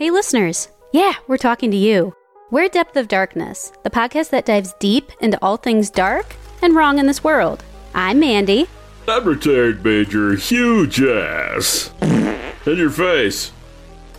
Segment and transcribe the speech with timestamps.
[0.00, 0.68] Hey, listeners.
[0.94, 2.14] Yeah, we're talking to you.
[2.50, 6.98] We're Depth of Darkness, the podcast that dives deep into all things dark and wrong
[6.98, 7.62] in this world.
[7.94, 8.66] I'm Mandy.
[9.06, 11.92] I'm retired Major Huge Ass.
[12.00, 13.52] In your face.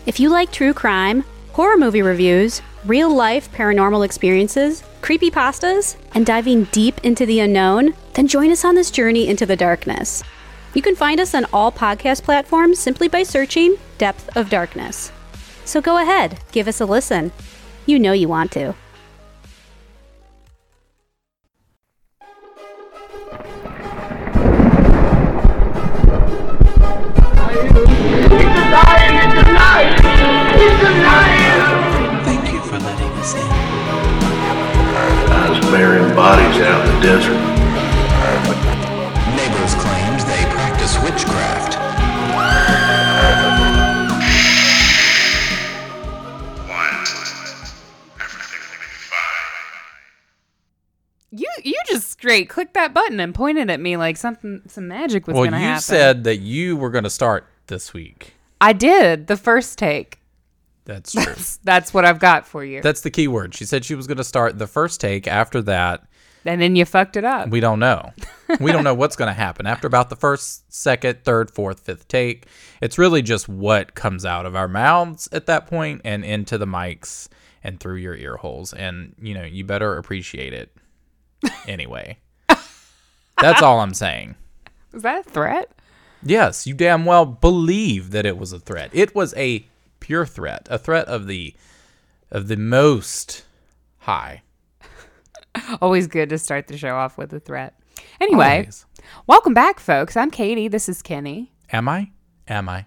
[0.05, 1.23] If you like true crime,
[1.53, 7.95] horror movie reviews, real life paranormal experiences, creepy pastas, and diving deep into the unknown,
[8.13, 10.21] then join us on this journey into the darkness.
[10.75, 15.11] You can find us on all podcast platforms simply by searching Depth of Darkness.
[15.71, 17.31] So go ahead, give us a listen.
[17.85, 18.75] You know you want to.
[32.25, 33.41] Thank you for letting us in.
[35.31, 37.50] I was burying bodies out in the desert.
[51.91, 55.45] Just straight clicked that button and pointed at me like something some magic was well,
[55.45, 55.75] gonna happen.
[55.75, 58.33] you said that you were going to start this week.
[58.59, 60.19] I did the first take.
[60.85, 61.23] That's true.
[61.25, 62.81] That's, that's what I've got for you.
[62.81, 63.55] That's the key word.
[63.55, 65.27] She said she was going to start the first take.
[65.27, 66.03] After that,
[66.45, 67.49] and then you fucked it up.
[67.49, 68.11] we don't know.
[68.59, 72.07] we don't know what's going to happen after about the first, second, third, fourth, fifth
[72.07, 72.47] take.
[72.81, 76.65] It's really just what comes out of our mouths at that point and into the
[76.65, 77.29] mics
[77.63, 78.73] and through your ear holes.
[78.73, 80.75] And you know, you better appreciate it
[81.67, 82.17] anyway.
[83.39, 84.35] That's all I'm saying.
[84.93, 85.71] Was that a threat?
[86.23, 88.89] Yes, you damn well believe that it was a threat.
[88.93, 89.65] It was a
[89.99, 91.55] pure threat, a threat of the
[92.29, 93.43] of the most
[93.99, 94.43] high.
[95.81, 97.73] Always good to start the show off with a threat.
[98.19, 98.85] Anyway, Always.
[99.27, 100.15] welcome back, folks.
[100.15, 100.67] I'm Katie.
[100.67, 101.51] This is Kenny.
[101.71, 102.11] Am I?
[102.47, 102.85] Am I?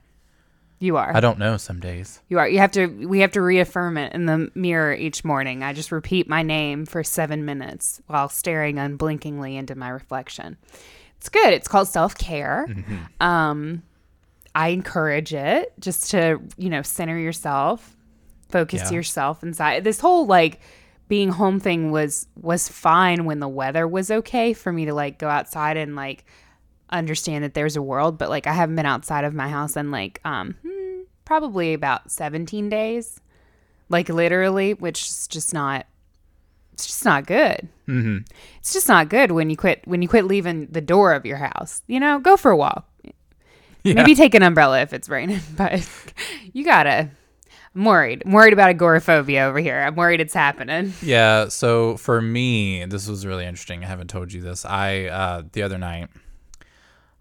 [0.84, 1.16] You are.
[1.16, 2.20] I don't know some days.
[2.28, 2.46] You are.
[2.48, 2.86] You have to.
[2.86, 5.62] We have to reaffirm it in the mirror each morning.
[5.62, 10.59] I just repeat my name for seven minutes while staring unblinkingly into my reflection.
[11.16, 11.54] It's good.
[11.54, 12.69] It's called self care.
[13.20, 13.82] Um,
[14.54, 17.97] I encourage it just to you know center yourself,
[18.50, 18.97] focus Yeah.
[18.97, 19.84] yourself inside.
[19.84, 20.60] This whole like
[21.09, 25.19] being home thing was was fine when the weather was okay for me to like
[25.19, 26.25] go outside and like
[26.91, 29.91] understand that there's a world but like i haven't been outside of my house in
[29.91, 30.73] like um hmm,
[31.24, 33.20] probably about 17 days.
[33.88, 35.86] Like literally which is just not
[36.72, 37.68] it's just not good.
[37.86, 38.18] Mm-hmm.
[38.58, 41.36] it's just not good when you quit when you quit leaving the door of your
[41.36, 41.82] house.
[41.86, 42.88] You know go for a walk.
[43.84, 45.86] Maybe take an umbrella if it's raining but
[46.52, 47.10] you gotta
[47.74, 48.22] i'm worried.
[48.24, 49.78] I'm worried about agoraphobia over here.
[49.78, 50.94] I'm worried it's happening.
[51.02, 53.84] Yeah, so for me, this was really interesting.
[53.84, 54.64] I haven't told you this.
[54.64, 56.08] I uh the other night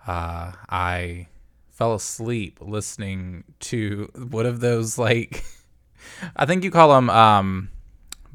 [0.08, 1.28] uh I
[1.74, 5.44] fell asleep listening to one of those like
[6.36, 7.70] I think you call them um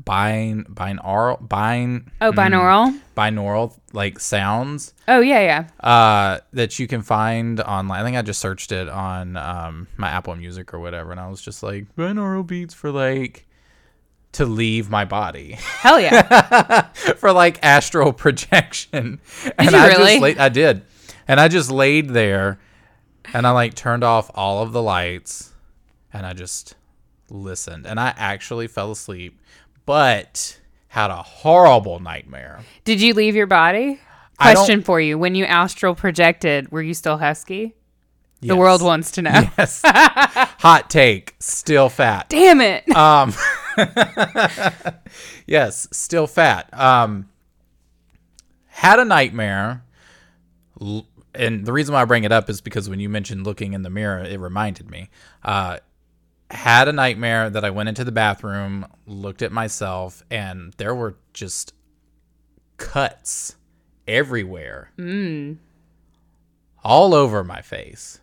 [0.04, 7.02] bin binaural bin oh binaural binaural like sounds oh yeah yeah uh that you can
[7.02, 8.00] find online.
[8.00, 11.28] I think I just searched it on um my Apple Music or whatever and I
[11.28, 13.46] was just like binaural beats for like
[14.32, 16.82] to leave my body hell yeah
[17.16, 19.20] for like astral projection.
[19.56, 20.20] and you I really?
[20.20, 20.82] laid, I did.
[21.26, 22.58] And I just laid there
[23.34, 25.52] and I like turned off all of the lights
[26.12, 26.74] and I just
[27.30, 29.38] listened and I actually fell asleep
[29.86, 30.58] but
[30.88, 32.60] had a horrible nightmare.
[32.84, 34.00] Did you leave your body?
[34.38, 35.18] Question for you.
[35.18, 37.74] When you astral projected, were you still husky?
[38.40, 39.32] The world wants to know.
[39.58, 39.82] Yes.
[39.84, 42.28] Hot take, still fat.
[42.28, 42.88] Damn it.
[42.94, 43.34] Um
[45.46, 46.68] Yes, still fat.
[46.72, 47.28] Um
[48.66, 49.82] had a nightmare
[50.80, 51.06] l-
[51.38, 53.82] and the reason why I bring it up is because when you mentioned looking in
[53.82, 55.08] the mirror, it reminded me.
[55.42, 55.78] Uh
[56.50, 61.16] had a nightmare that I went into the bathroom, looked at myself, and there were
[61.34, 61.74] just
[62.78, 63.54] cuts
[64.06, 64.90] everywhere.
[64.98, 65.58] Mm.
[66.82, 68.20] All over my face.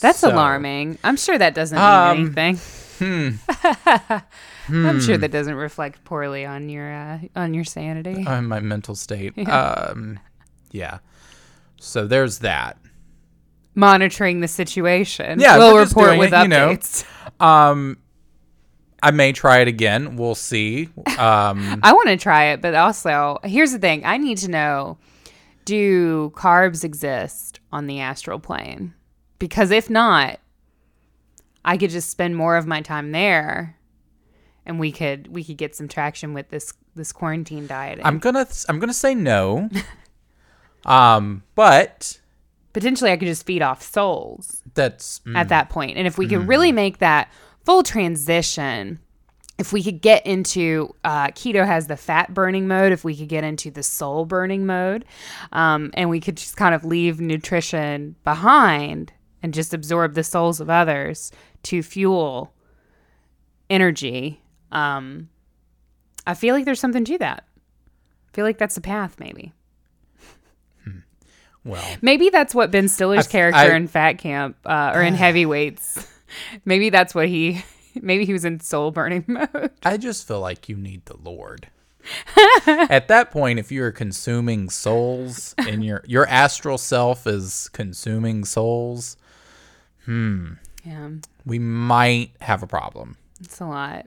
[0.00, 0.98] That's so- alarming.
[1.04, 2.58] I'm sure that doesn't mean Um, anything.
[4.68, 8.24] I'm sure that doesn't reflect poorly on your uh, on your sanity.
[8.26, 9.34] on my mental state.
[9.48, 10.18] Um,
[10.70, 10.98] yeah.
[11.80, 12.78] So there's that.
[13.74, 15.38] Monitoring the situation.
[15.40, 16.70] Yeah, we'll report doing with it, you know.
[16.70, 17.04] updates.
[17.40, 17.98] Um,
[19.02, 20.16] I may try it again.
[20.16, 20.88] We'll see.
[21.18, 24.98] Um, I want to try it, but also here's the thing: I need to know:
[25.64, 28.94] Do carbs exist on the astral plane?
[29.38, 30.40] Because if not,
[31.64, 33.76] I could just spend more of my time there,
[34.66, 38.00] and we could we could get some traction with this this quarantine diet.
[38.04, 39.68] I'm gonna I'm gonna say no.
[40.86, 42.20] um, but
[42.72, 45.96] potentially I could just feed off souls That's mm, at that point.
[45.96, 47.32] And if we could really make that
[47.64, 48.98] full transition,
[49.58, 53.28] if we could get into uh, keto has the fat burning mode, if we could
[53.28, 55.04] get into the soul burning mode,
[55.52, 59.12] um, and we could just kind of leave nutrition behind
[59.42, 61.30] and just absorb the souls of others
[61.64, 62.52] to fuel
[63.70, 64.40] energy.
[64.72, 65.28] Um,
[66.26, 67.44] I feel like there's something to that.
[67.46, 69.52] I feel like that's the path, maybe.
[71.64, 71.84] well.
[72.02, 76.06] Maybe that's what Ben Stiller's I- character I- in Fat Camp uh, or in Heavyweights.
[76.64, 77.62] maybe that's what he.
[78.00, 79.70] Maybe he was in soul burning mode.
[79.84, 81.68] I just feel like you need the Lord.
[82.66, 89.16] At that point, if you're consuming souls and your your astral self is consuming souls,
[90.84, 91.10] Yeah,
[91.46, 93.16] we might have a problem.
[93.40, 94.06] it's a lot.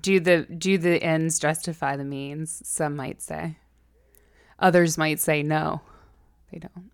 [0.00, 2.62] Do the do the ends justify the means?
[2.64, 3.56] Some might say.
[4.60, 5.80] Others might say no.
[6.52, 6.90] They don't.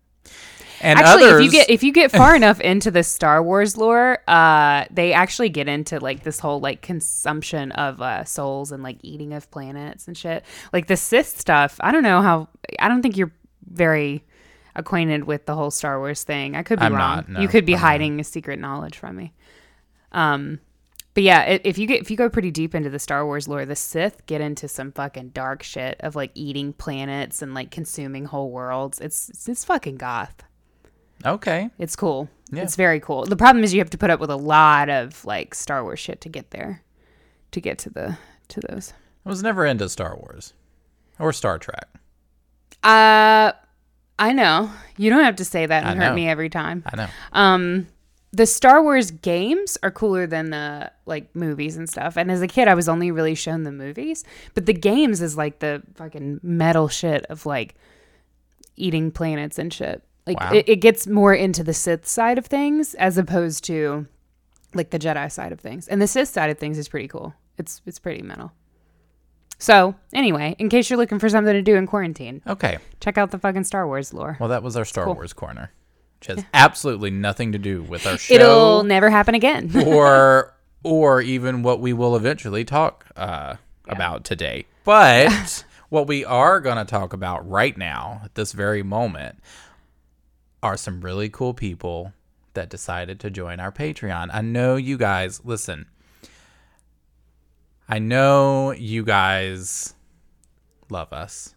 [0.81, 3.77] And actually, others, if you get if you get far enough into the Star Wars
[3.77, 8.83] lore, uh, they actually get into like this whole like consumption of uh, souls and
[8.83, 10.43] like eating of planets and shit.
[10.73, 11.77] Like the Sith stuff.
[11.79, 12.49] I don't know how.
[12.79, 13.31] I don't think you're
[13.71, 14.23] very
[14.75, 16.55] acquainted with the whole Star Wars thing.
[16.55, 17.15] I could be I'm wrong.
[17.17, 17.87] not, no, you could be I'm not.
[17.87, 19.33] hiding a secret knowledge from me.
[20.11, 20.59] Um,
[21.13, 23.65] but yeah, if you get if you go pretty deep into the Star Wars lore,
[23.65, 28.25] the Sith get into some fucking dark shit of like eating planets and like consuming
[28.25, 28.99] whole worlds.
[28.99, 30.43] It's it's, it's fucking goth.
[31.25, 32.29] okay, It's cool.
[32.51, 32.63] Yeah.
[32.63, 33.25] It's very cool.
[33.25, 35.99] The problem is you have to put up with a lot of like Star Wars
[35.99, 36.83] shit to get there,
[37.51, 38.17] to get to the
[38.49, 38.93] to those.
[39.25, 40.53] I was never into Star Wars
[41.17, 41.87] or Star Trek.
[42.83, 43.53] Uh,
[44.17, 46.15] I know you don't have to say that and I hurt know.
[46.15, 46.83] me every time.
[46.85, 47.07] I know.
[47.33, 47.87] Um,
[48.31, 52.17] the Star Wars games are cooler than the like movies and stuff.
[52.17, 54.23] And as a kid, I was only really shown the movies,
[54.53, 57.75] but the games is like the fucking metal shit of like
[58.75, 60.03] eating planets and shit.
[60.27, 60.53] Like Wow.
[60.53, 64.07] it, it gets more into the Sith side of things as opposed to
[64.73, 65.87] like the Jedi side of things.
[65.87, 67.33] And the Sith side of things is pretty cool.
[67.57, 68.51] It's it's pretty metal.
[69.57, 72.77] So anyway, in case you're looking for something to do in quarantine, Okay.
[72.99, 74.37] check out the fucking Star Wars lore.
[74.39, 75.15] Well, that was our Star cool.
[75.15, 75.71] Wars corner,
[76.19, 79.71] which has absolutely nothing to do with our show It'll never happen again.
[79.87, 80.53] or
[80.83, 83.55] or even what we will eventually talk uh,
[83.87, 84.65] about today.
[84.83, 89.39] But what we are going to talk about right now, at this very moment,
[90.61, 92.13] are some really cool people
[92.53, 94.29] that decided to join our Patreon.
[94.31, 95.87] I know you guys, listen,
[97.87, 99.93] I know you guys
[100.89, 101.55] love us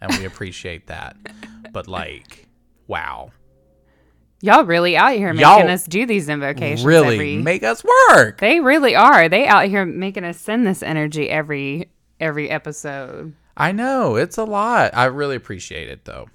[0.00, 1.16] and we appreciate that.
[1.72, 2.48] But, like,
[2.86, 3.30] wow.
[4.42, 6.84] Y'all really out here making Y'all us do these invocations.
[6.84, 8.38] Really every, make us work.
[8.38, 9.28] they really are.
[9.28, 13.34] They out here making us send this energy every every episode.
[13.56, 14.92] I know it's a lot.
[14.94, 16.28] I really appreciate it though.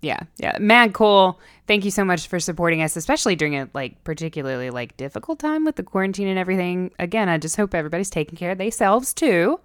[0.00, 1.40] Yeah, yeah, mad cool.
[1.66, 5.64] Thank you so much for supporting us, especially during a like particularly like difficult time
[5.64, 6.92] with the quarantine and everything.
[6.98, 9.60] Again, I just hope everybody's taking care of themselves too.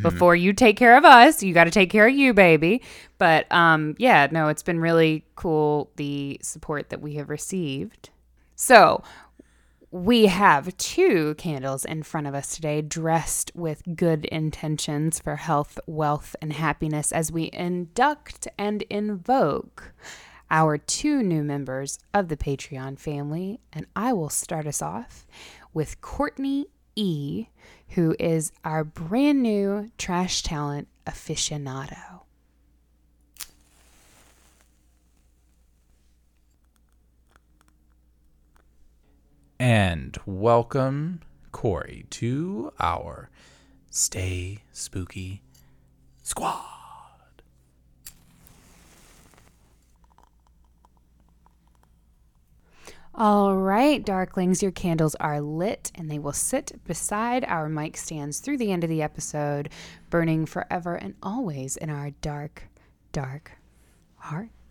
[0.00, 2.80] Before you take care of us, you got to take care of you, baby.
[3.18, 8.08] But um, yeah, no, it's been really cool the support that we have received.
[8.56, 9.02] So
[9.94, 15.78] we have two candles in front of us today, dressed with good intentions for health,
[15.86, 19.94] wealth, and happiness as we induct and invoke
[20.50, 23.60] our two new members of the Patreon family.
[23.72, 25.28] And I will start us off
[25.72, 27.46] with Courtney E.,
[27.90, 32.23] who is our brand new trash talent aficionado.
[39.58, 41.20] And welcome
[41.52, 43.30] Corey to our
[43.88, 45.42] Stay Spooky
[46.24, 46.64] Squad.
[53.14, 58.40] All right, Darklings, your candles are lit and they will sit beside our mic stands
[58.40, 59.68] through the end of the episode,
[60.10, 62.64] burning forever and always in our dark,
[63.12, 63.52] dark
[64.16, 64.63] hearts.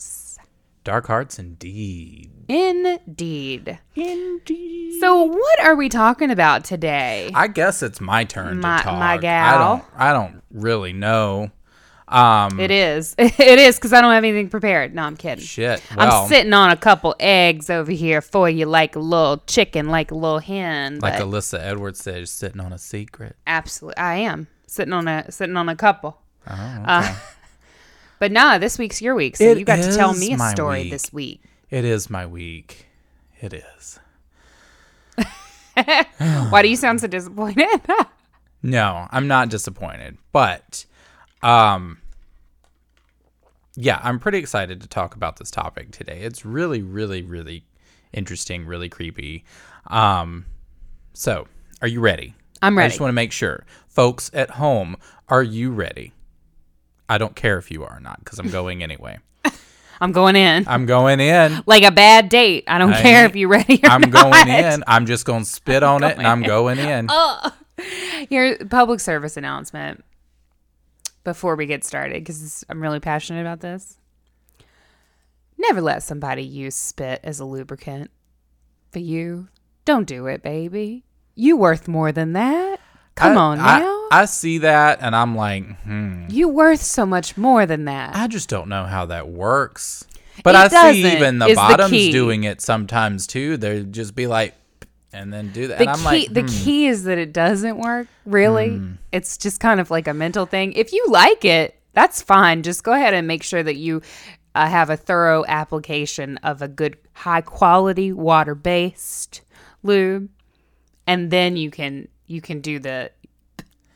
[0.83, 2.29] Dark Hearts indeed.
[2.49, 3.79] Indeed.
[3.95, 4.99] Indeed.
[4.99, 7.31] So, what are we talking about today?
[7.33, 8.99] I guess it's my turn My- to talk.
[8.99, 9.59] my I gal.
[9.77, 11.51] don't I don't really know.
[12.07, 13.15] Um it is.
[13.17, 14.93] It is because I don't have anything prepared.
[14.93, 15.43] No, I'm kidding.
[15.43, 15.81] shit.
[15.95, 19.87] Well, I'm sitting on a couple eggs over here for you, like a little chicken,
[19.87, 20.99] like a little hen.
[20.99, 23.37] like Alyssa Edwards says, sitting on a secret.
[23.47, 26.19] Absolutely, I am sitting on a sitting on a couple.
[26.47, 26.83] Oh, okay.
[26.85, 27.15] Uh,
[28.23, 30.83] but nah, this week's your week, so It you got to tell me a story
[30.83, 30.91] week.
[30.91, 31.41] this week.
[31.69, 32.85] it is my week.
[33.41, 33.99] It is.
[36.49, 37.67] Why do you sound so disappointed?
[38.65, 40.17] No, I'm not disappointed.
[40.31, 40.85] But
[41.41, 41.97] um
[43.75, 46.21] yeah, I'm pretty excited to talk about this topic today.
[46.21, 47.65] It's really, really, really
[48.13, 49.43] interesting, really creepy.
[49.87, 50.45] Um,
[51.11, 51.49] so,
[51.81, 52.35] are you ready?
[52.61, 52.85] I'm ready.
[52.85, 54.95] I just want to make sure, folks at home,
[55.27, 56.12] are you ready?
[57.13, 59.19] I don't care if you are or not because I'm going anyway.
[60.01, 60.67] I'm going in.
[60.67, 61.61] I'm going in.
[61.67, 62.63] like a bad date.
[62.67, 64.11] I don't I care if you're ready or I'm not.
[64.11, 64.83] going in.
[64.87, 67.07] I'm just going to spit on it and I'm going in.
[67.15, 67.51] Oh.
[68.29, 70.03] Your public service announcement
[71.23, 73.97] before we get started because I'm really passionate about this.
[75.57, 78.09] Never let somebody use spit as a lubricant
[78.91, 79.47] for you.
[79.85, 81.03] Don't do it, baby.
[81.35, 82.79] You worth more than that.
[83.15, 84.02] Come I- on I, now.
[84.13, 86.25] I see that and I'm like, hmm.
[86.29, 88.15] you worth so much more than that.
[88.15, 90.05] I just don't know how that works.
[90.43, 93.57] But It I see even the is the bottoms doing it sometimes too.
[93.57, 94.55] They'd just be like,
[95.11, 95.77] and then do that.
[95.77, 96.47] the and I'm key, like, the hmm.
[96.47, 98.07] key is that it doesn't work.
[98.25, 100.73] Really, it's just kind of like a mental thing.
[100.73, 102.63] If you like it, that's fine.
[102.63, 104.01] Just go ahead and make sure that you
[104.55, 109.41] uh, have a thorough application of a good, high quality water based
[109.83, 110.29] lube,
[111.05, 113.11] and then you can you can do the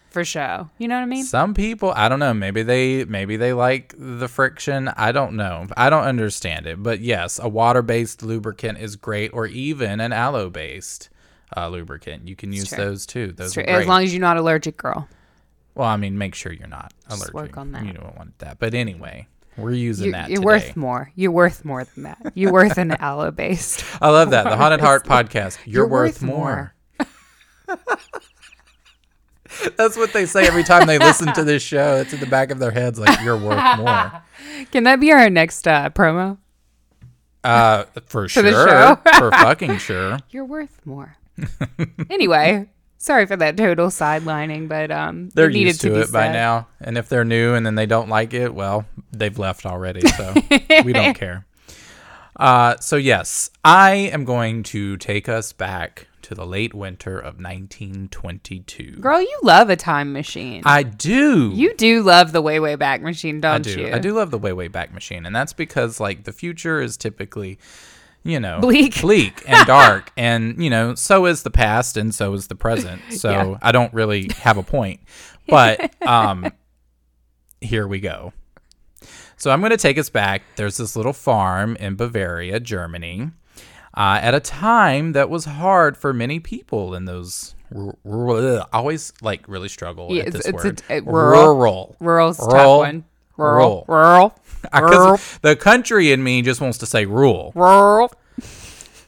[0.10, 0.70] for show.
[0.78, 1.24] You know what I mean?
[1.26, 2.34] Some people, I don't know.
[2.34, 4.88] Maybe they, maybe they like the friction.
[4.90, 5.68] I don't know.
[5.76, 6.82] I don't understand it.
[6.82, 11.10] But yes, a water-based lubricant is great, or even an aloe-based
[11.56, 12.28] uh, lubricant.
[12.28, 13.32] You can use those too.
[13.32, 13.74] Those are great.
[13.76, 15.08] As long as you're not allergic, girl.
[15.76, 17.34] well, I mean, make sure you're not Just allergic.
[17.36, 17.86] work on that.
[17.86, 18.60] You don't want that.
[18.60, 20.46] But anyway, we're using You're, that you're today.
[20.46, 21.12] worth more.
[21.16, 22.32] You're worth more than that.
[22.36, 23.84] You're worth an aloe based.
[24.02, 24.44] I love that.
[24.44, 25.58] The Haunted Heart podcast.
[25.66, 26.74] You're, You're worth, worth more.
[29.78, 31.98] That's what they say every time they listen to this show.
[31.98, 34.22] It's in the back of their heads, like you're worth more.
[34.72, 36.38] Can that be our next uh, promo?
[37.44, 40.18] Uh, for sure, for fucking sure.
[40.32, 41.16] You're worth more.
[42.10, 46.26] anyway, sorry for that total sidelining, but um, They're needed used to, be it by
[46.26, 46.34] said.
[46.34, 50.02] now, and if they're new and then they don't like it, well, they've left already,
[50.08, 50.34] so
[50.84, 51.46] we don't care.
[52.36, 57.40] Uh, so yes, I am going to take us back to the late winter of
[57.40, 58.98] 1922.
[59.00, 60.62] Girl, you love a time machine.
[60.66, 61.52] I do.
[61.54, 63.80] you do love the way way back machine, don't I do.
[63.80, 63.94] you?
[63.94, 66.98] I do love the way way back machine, and that's because like the future is
[66.98, 67.60] typically,
[68.24, 69.00] you know, Bleak.
[69.02, 73.02] bleak and dark, and you know, so is the past, and so is the present.
[73.12, 73.58] So Yeah.
[73.62, 75.00] I don't really have a point,
[75.48, 76.52] but um,
[77.62, 78.34] here we go.
[79.38, 80.42] So I'm going to take us back.
[80.58, 83.30] There's this little farm in Bavaria, Germany,
[83.98, 87.56] uh, at a time that was hard for many people in those.
[87.76, 90.82] r- r- always like really struggle Yeah, at it's- this it's a- word.
[90.90, 91.96] a rural- rural.
[92.00, 92.78] Rural's a tough Rural.
[92.78, 93.04] one.
[93.36, 93.86] Rural.
[93.88, 94.08] Rural.
[94.14, 94.40] Rural.
[94.72, 98.12] Because the country in me just wants to say rural, Rural.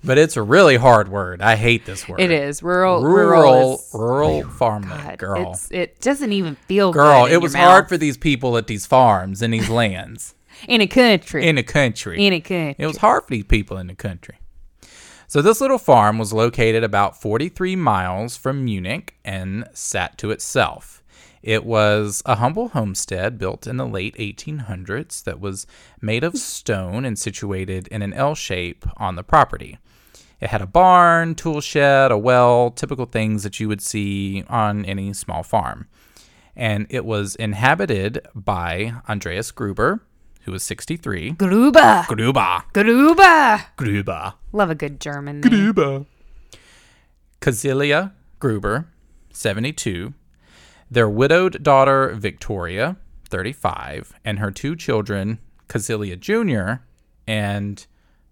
[0.04, 1.42] but it's a really hard word.
[1.42, 2.20] I hate this word.
[2.22, 2.62] It is.
[2.64, 3.02] Rural.
[3.04, 3.74] Rural, Rural.
[3.76, 5.52] is- rural farmland, God, girl.
[5.54, 7.90] It's, it doesn't even feel Girl, it was hard mouth.
[7.90, 10.36] for these people at these farms and these lands
[10.68, 11.48] in a country.
[11.48, 12.26] in the country.
[12.26, 12.76] in a country.
[12.78, 14.36] It was hard for these people in the country.
[15.30, 21.04] So this little farm was located about 43 miles from Munich and sat to itself.
[21.44, 25.68] It was a humble homestead built in the late 1800s that was
[26.02, 29.78] made of stone and situated in an L shape on the property.
[30.42, 34.84] It had a barn, tool shed, a well, typical things that you would see on
[34.84, 35.88] any small farm.
[36.56, 40.02] And it was inhabited by Andreas Gruber,
[40.50, 41.32] who was 63.
[41.32, 42.06] Gruber.
[42.08, 42.64] Gruber.
[42.74, 43.62] Gruber.
[43.76, 44.34] Gruber.
[44.52, 45.52] Love a good German name.
[45.52, 46.06] Gruber.
[47.40, 48.88] Kazilia Gruber,
[49.32, 50.14] 72.
[50.90, 52.98] Their widowed daughter, Victoria,
[53.30, 54.14] 35.
[54.26, 55.38] And her two children,
[55.68, 56.82] Kazilia Jr.
[57.28, 57.86] and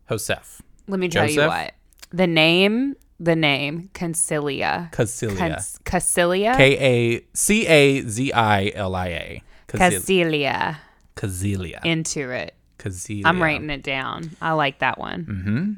[0.10, 0.64] Joseph.
[0.88, 1.74] Let me tell you what.
[2.12, 4.92] The name, the name, Concilia.
[4.92, 5.38] Kazilia.
[5.38, 6.56] Cons- Cacilia?
[6.58, 9.44] K A C A Z I L I A.
[9.68, 10.78] Cacilia.
[11.18, 11.84] Kazilia.
[11.84, 12.54] Into it.
[12.80, 13.24] Kazilia.
[13.26, 14.32] I'm writing it down.
[14.42, 15.26] I like that one.
[15.26, 15.74] Mm-hmm.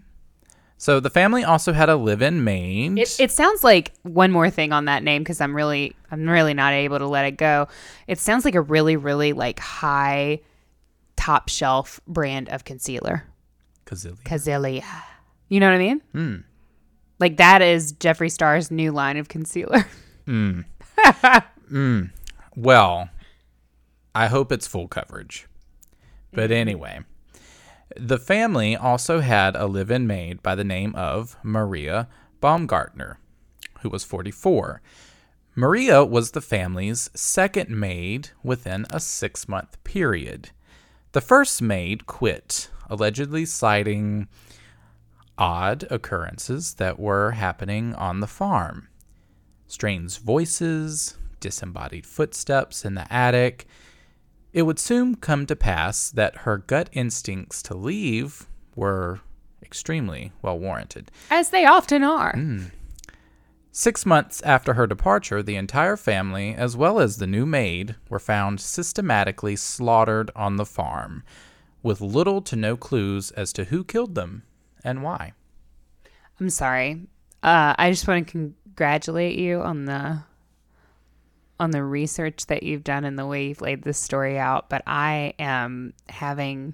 [0.77, 2.98] So the family also had a live-in maid.
[2.98, 6.53] It, it sounds like one more thing on that name because I'm really I'm really
[6.53, 7.67] not able to let it go.
[8.08, 10.39] It sounds like a really really like high
[11.17, 13.25] top shelf brand of concealer.
[13.86, 14.24] Kazilia.
[14.24, 14.86] Cazilia.
[15.50, 16.01] You know what I mean?
[16.13, 16.36] Hmm.
[17.19, 19.86] Like that is Jeffree Star's new line of concealer.
[22.55, 23.10] Well,
[24.20, 25.48] I hope it's full coverage.
[26.34, 26.60] But mm-hmm.
[26.60, 27.00] anyway,
[27.96, 32.10] the family also had a live in maid by the name of Maria
[32.42, 33.18] Baumgartner,
[33.80, 34.82] who was 44.
[35.56, 40.50] Maria was the family's second maid within a six month period.
[41.14, 44.28] The first maid quit, allegedly citing
[45.38, 48.90] odd occurrences that were happening on the farm
[49.66, 53.66] strange voices, disembodied footsteps in the attic,
[54.51, 59.22] It would soon come to pass that her gut instincts to leave were
[59.62, 61.12] extremely well warranted.
[61.29, 62.36] As they often are.
[63.72, 68.20] Six months after her departure, the entire family, as well as the new maid, were
[68.20, 71.24] found systematically slaughtered on the farm,
[71.84, 74.44] with little to no clues as to who killed them
[74.84, 75.34] and why.
[76.39, 77.08] I'm sorry.
[77.44, 80.24] Uh, I just want to congratulate you on the
[81.60, 84.70] on the research that you've done and the way you've laid this story out.
[84.70, 86.74] But I am having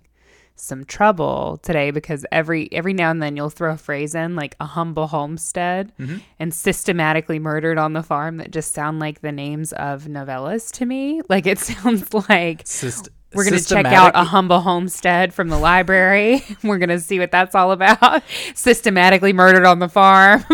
[0.56, 4.56] some trouble today because every every now and then you'll throw a phrase in like
[4.60, 6.18] a humble homestead mm-hmm.
[6.40, 10.86] and systematically murdered on the farm that just sound like the names of novellas to
[10.86, 11.22] me.
[11.30, 15.58] Like it sounds like Syst- we're going to check out a humble homestead from the
[15.58, 16.42] library.
[16.64, 18.24] We're going to see what that's all about.
[18.56, 20.46] Systematically murdered on the farm.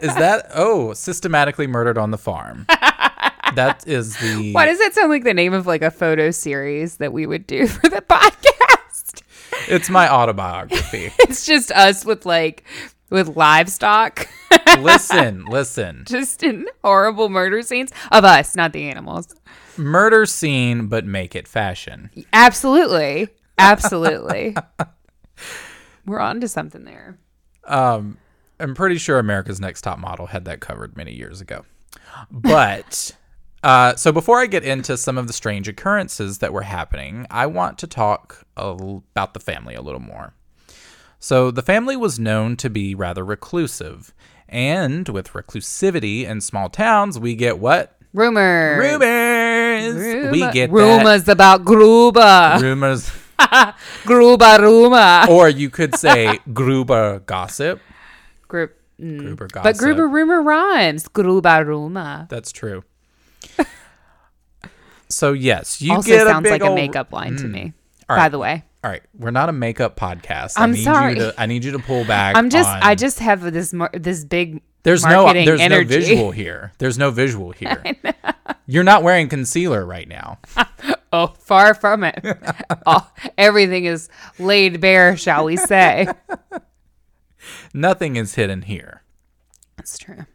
[0.00, 2.66] Is that oh systematically murdered on the farm?
[3.54, 6.96] That is the Why does that sound like the name of like a photo series
[6.98, 9.22] that we would do for the podcast?
[9.68, 11.12] it's my autobiography.
[11.20, 12.64] It's just us with like
[13.10, 14.28] with livestock,
[14.78, 16.04] listen, listen.
[16.06, 19.34] just in horrible murder scenes of us, not the animals.
[19.76, 22.10] Murder scene, but make it fashion.
[22.32, 24.56] Absolutely, absolutely.
[26.06, 27.18] We're on to something there.
[27.64, 28.18] Um,
[28.60, 31.64] I'm pretty sure America's Next Top Model had that covered many years ago.
[32.30, 33.16] But
[33.64, 37.46] uh, so before I get into some of the strange occurrences that were happening, I
[37.46, 40.34] want to talk a l- about the family a little more.
[41.18, 44.12] So the family was known to be rather reclusive,
[44.48, 48.78] and with reclusivity in small towns, we get what Rumors.
[48.78, 50.30] rumors.
[50.32, 50.72] We get that.
[50.72, 52.60] rumors about Gruba.
[52.60, 53.10] rumors,
[54.04, 55.26] Gruba rumor.
[55.28, 57.80] or you could say Gruber gossip.
[58.46, 58.68] Gru-
[59.00, 59.18] mm.
[59.18, 59.64] Gruber gossip.
[59.64, 61.08] But Gruber rumor rhymes.
[61.08, 62.26] Gruba rumor.
[62.28, 62.84] That's true.
[65.08, 67.50] So yes, you also get a sounds big like a makeup line to mm.
[67.50, 67.72] me.
[68.06, 70.54] By the way, All right, we're not a makeup podcast.
[70.56, 71.12] I'm I need sorry.
[71.14, 72.36] You to, I need you to pull back.
[72.36, 75.94] I'm just on- I just have this mar- this big there's no there's energy.
[75.94, 76.72] no visual here.
[76.78, 77.82] There's no visual here.
[78.66, 80.38] You're not wearing concealer right now.
[81.16, 82.18] Oh, far from it.
[82.86, 84.08] oh, everything is
[84.40, 86.08] laid bare, shall we say?
[87.72, 89.04] Nothing is hidden here.
[89.76, 90.26] That's true.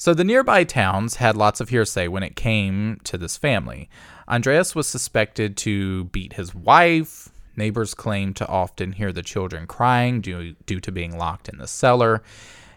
[0.00, 3.90] So the nearby towns had lots of hearsay when it came to this family.
[4.28, 7.30] Andreas was suspected to beat his wife.
[7.56, 11.66] Neighbors claimed to often hear the children crying due, due to being locked in the
[11.66, 12.22] cellar.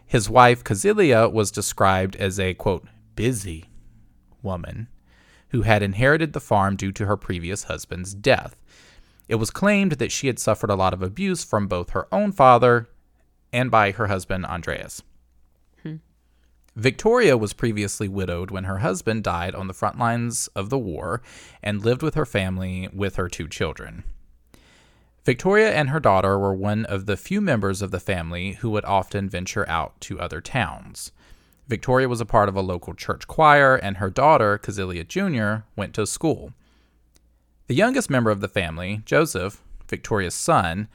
[0.08, 3.70] His wife, Kazilia, was described as a, quote, busy
[4.42, 4.88] woman
[5.50, 8.56] who had inherited the farm due to her previous husband's death.
[9.30, 12.32] It was claimed that she had suffered a lot of abuse from both her own
[12.32, 12.90] father
[13.54, 15.04] and by her husband, Andreas.
[16.76, 21.22] Victoria was previously widowed when her husband died on the front lines of the war
[21.62, 24.04] and lived with her family with her two children.
[25.26, 28.86] Victoria and her daughter were one of the few members of the family who would
[28.86, 31.12] often venture out to other towns.
[31.68, 35.94] Victoria was a part of a local church choir, and her daughter, Kazilia Jr., went
[35.94, 36.54] to school.
[37.68, 40.88] The youngest member of the family, Joseph, Victoria's son,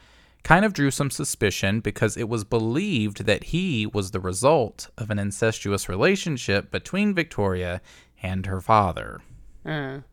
[0.46, 5.11] kind of drew some suspicion because it was believed that he was the result of
[5.11, 7.80] an incestuous relationship between Victoria
[8.22, 9.20] and her father.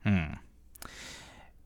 [0.04, 0.34] Hmm.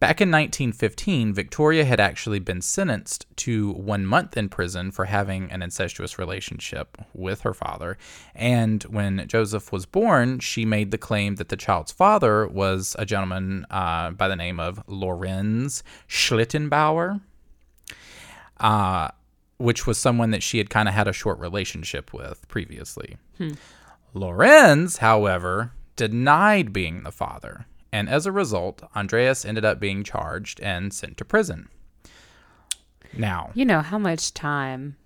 [0.01, 5.49] Back in 1915, Victoria had actually been sentenced to one month in prison for having
[5.49, 7.97] an incestuous relationship with her father.
[8.35, 13.05] And when Joseph was born, she made the claim that the child's father was a
[13.05, 17.21] gentleman uh, by the name of Lorenz Schlittenbauer
[18.59, 19.09] uh,
[19.57, 23.17] which was someone that she had kind of had a short relationship with previously.
[24.13, 30.59] Lorenz, however, denied being the father, and as a result, Andreas ended up being charged
[30.61, 31.69] and sent to prison.
[33.13, 34.97] Now, You know how much time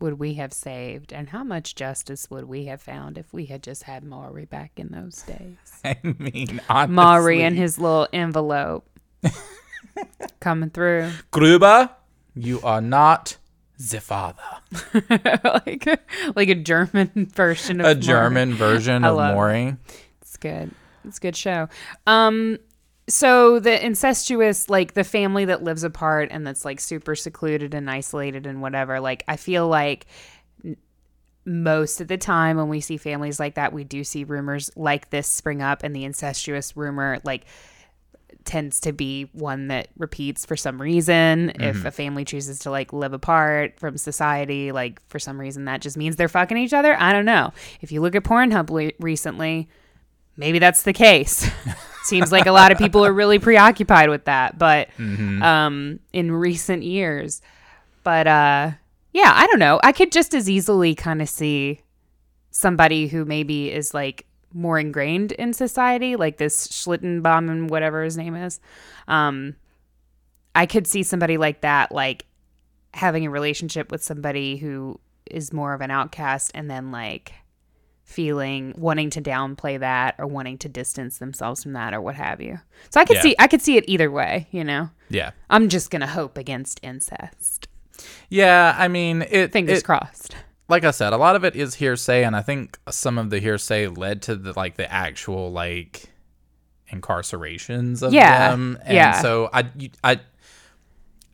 [0.00, 3.62] would we have saved, and how much justice would we have found if we had
[3.62, 5.56] just had Maury back in those days?
[5.84, 8.86] I mean, honestly, Maury and his little envelope
[10.40, 11.90] coming through, Gruber,
[12.34, 13.36] you are not
[13.78, 14.42] the father.
[15.66, 15.86] like
[16.36, 18.00] like a German version of A Maury.
[18.00, 19.34] German version I of it.
[19.34, 19.76] Maury.
[20.20, 20.70] It's good.
[21.04, 21.68] It's a good show.
[22.06, 22.58] Um,
[23.08, 27.90] so the incestuous, like the family that lives apart and that's like super secluded and
[27.90, 29.00] isolated and whatever.
[29.00, 30.06] Like I feel like
[31.44, 35.10] most of the time when we see families like that, we do see rumors like
[35.10, 37.44] this spring up, and the incestuous rumor like
[38.44, 41.52] tends to be one that repeats for some reason.
[41.60, 45.80] If a family chooses to like live apart from society, like for some reason that
[45.80, 46.96] just means they're fucking each other.
[46.98, 47.52] I don't know.
[47.80, 49.68] If you look at Pornhub le- recently,
[50.36, 51.48] maybe that's the case.
[52.04, 55.42] Seems like a lot of people are really preoccupied with that, but Mm-hmm.
[55.42, 57.40] um, in recent years.
[58.02, 58.72] But uh,
[59.12, 59.80] yeah, I don't know.
[59.82, 61.80] I could just as easily kind of see
[62.50, 68.16] somebody who maybe is like more ingrained in society, like this Schlittenbaum and whatever his
[68.16, 68.60] name is.
[69.08, 69.56] Um,
[70.54, 72.24] I could see somebody like that, like
[72.94, 77.32] having a relationship with somebody who is more of an outcast and then like
[78.04, 82.40] feeling wanting to downplay that or wanting to distance themselves from that or what have
[82.40, 82.60] you.
[82.90, 83.22] So I could Yeah.
[83.22, 84.90] see I could see it either way, you know.
[85.08, 85.30] Yeah.
[85.50, 87.66] I'm just gonna hope against incest.
[88.28, 90.36] Yeah, I mean, it Fingers it- crossed.
[90.68, 93.38] Like I said, a lot of it is hearsay, and I think some of the
[93.38, 96.04] hearsay led to the like the actual like
[96.90, 98.78] incarcerations of Yeah, them.
[98.82, 99.20] And yeah.
[99.20, 99.68] so I
[100.02, 100.20] I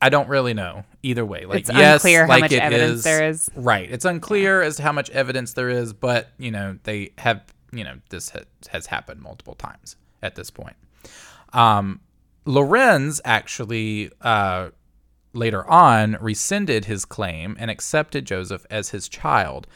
[0.01, 1.45] I don't really know either way.
[1.45, 3.49] Like It's yes, unclear how like much it evidence is- there is.
[3.55, 3.89] Right.
[3.89, 7.41] It's unclear as to how much evidence there is, but you know they have
[7.71, 8.39] you know this ha-
[8.69, 10.75] has happened multiple times at this point.
[11.53, 11.99] Um,
[12.45, 14.69] Lorenz actually uh,
[15.33, 19.67] later on rescinded his claim and accepted Joseph as his child.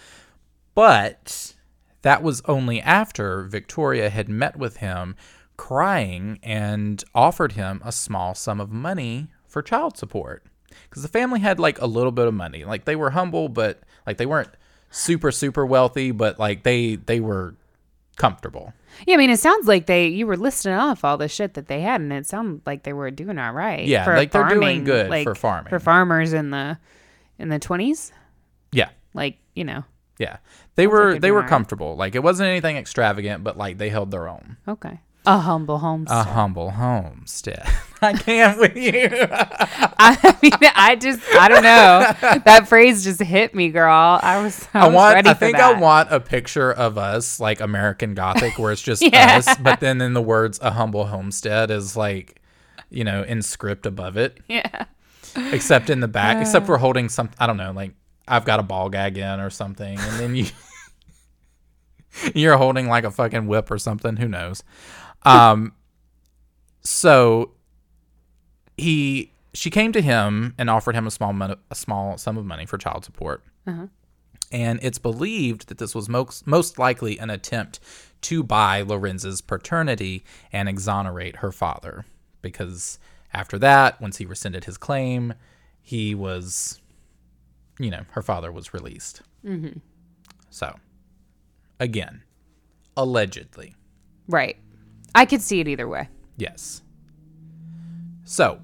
[0.73, 1.55] But
[2.01, 5.15] that was only after Victoria had met with him
[5.57, 10.43] crying and offered him a small sum of money for child support.
[10.89, 12.65] Because the family had like a little bit of money.
[12.65, 14.49] Like they were humble, but like they weren't
[14.89, 17.55] super, super wealthy, but like they they were
[18.17, 18.73] comfortable.
[19.05, 21.67] Yeah, I mean, it sounds like they you were listing off all the shit that
[21.67, 23.85] they had, and it sounded like they were doing all right.
[23.85, 25.69] Yeah, like, they're doing good for farming.
[25.69, 26.77] for farmers in the
[27.37, 28.11] in the twenties.
[28.71, 28.89] Yeah.
[29.13, 29.83] Like you know,
[30.19, 30.37] Yeah.
[30.75, 31.95] They were they're they were comfortable.
[31.95, 34.57] Like it wasn't anything extravagant, but like they held their own.
[34.67, 36.17] okay, a humble homestead.
[36.17, 37.65] A humble homestead.
[38.01, 38.91] I can't with you.
[39.97, 42.39] I mean, I just I don't know.
[42.45, 44.19] that phrase just hit me, girl.
[44.21, 45.75] I was I, I was want I think that.
[45.77, 49.37] I want a picture of us like American Gothic where it's just Yeah.
[49.37, 52.41] us, but then in the words a humble homestead is like
[52.89, 54.39] you know, in script above it.
[54.47, 54.85] Yeah.
[55.35, 56.37] Except in the back.
[56.41, 57.93] except we're holding some I don't know, like
[58.27, 60.45] I've got a ball gag in or something, and then you
[62.35, 64.17] you're holding like a fucking whip or something.
[64.17, 64.63] Who knows?
[65.23, 65.73] Um.
[66.81, 67.51] So
[68.77, 72.45] he she came to him and offered him a small mon- a small sum of
[72.45, 73.43] money for child support.
[74.51, 77.79] And it's believed that this was most most likely an attempt
[78.21, 82.05] to buy Lorenz's paternity and exonerate her father,
[82.41, 82.99] because
[83.33, 85.33] after that, once he rescinded his claim,
[85.81, 86.79] he was,
[87.79, 89.21] you know, her father was released.
[89.45, 89.79] Mm-hmm.
[90.49, 90.75] So,
[91.79, 92.23] again,
[92.95, 93.75] allegedly,
[94.27, 94.57] Right.
[95.13, 96.07] I could see it either way.
[96.37, 96.81] yes.
[98.23, 98.59] So,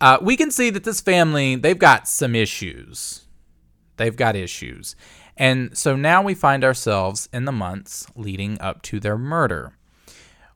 [0.00, 3.26] uh, we can see that this family they've got some issues.
[3.96, 4.96] They've got issues.
[5.36, 9.72] And so now we find ourselves in the months leading up to their murder.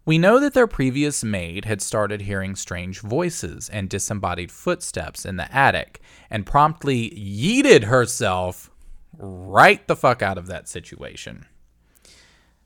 [0.07, 5.37] We know that their previous maid had started hearing strange voices and disembodied footsteps in
[5.37, 8.71] the attic and promptly yeeted herself
[9.17, 11.47] right the fuck out of that situation.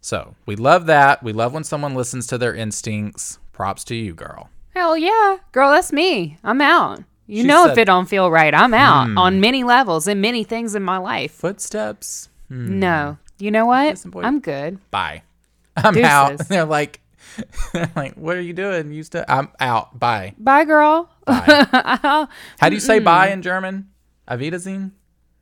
[0.00, 1.22] So we love that.
[1.22, 3.38] We love when someone listens to their instincts.
[3.52, 4.50] Props to you, girl.
[4.74, 6.38] Hell yeah, girl, that's me.
[6.44, 7.02] I'm out.
[7.26, 7.80] You She know, if said- Hmm.
[7.80, 11.32] it don't feel right, I'm out on many levels and many things in my life.
[11.32, 12.28] Footsteps.
[12.48, 13.90] No, you know what?
[13.90, 14.26] Disappointed.
[14.26, 14.78] I'm good.
[14.90, 15.22] Bye.
[15.76, 16.30] I'm out.
[16.30, 16.48] Deuces.
[16.48, 17.00] They're like,
[17.72, 18.90] they're like, what are you doing?
[18.92, 19.24] You still?
[19.28, 19.98] I'm out.
[19.98, 20.34] Bye.
[20.38, 21.10] Bye, girl.
[21.26, 22.26] How
[22.68, 23.90] do you say bye in German?
[24.28, 24.92] Avidazine?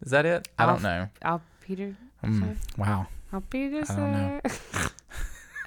[0.02, 0.48] Is that it?
[0.58, 1.08] I don't know.
[1.22, 1.94] I'll Peter.
[2.76, 3.06] Wow.
[3.32, 3.82] I'll Peter.
[3.88, 4.40] I don't know.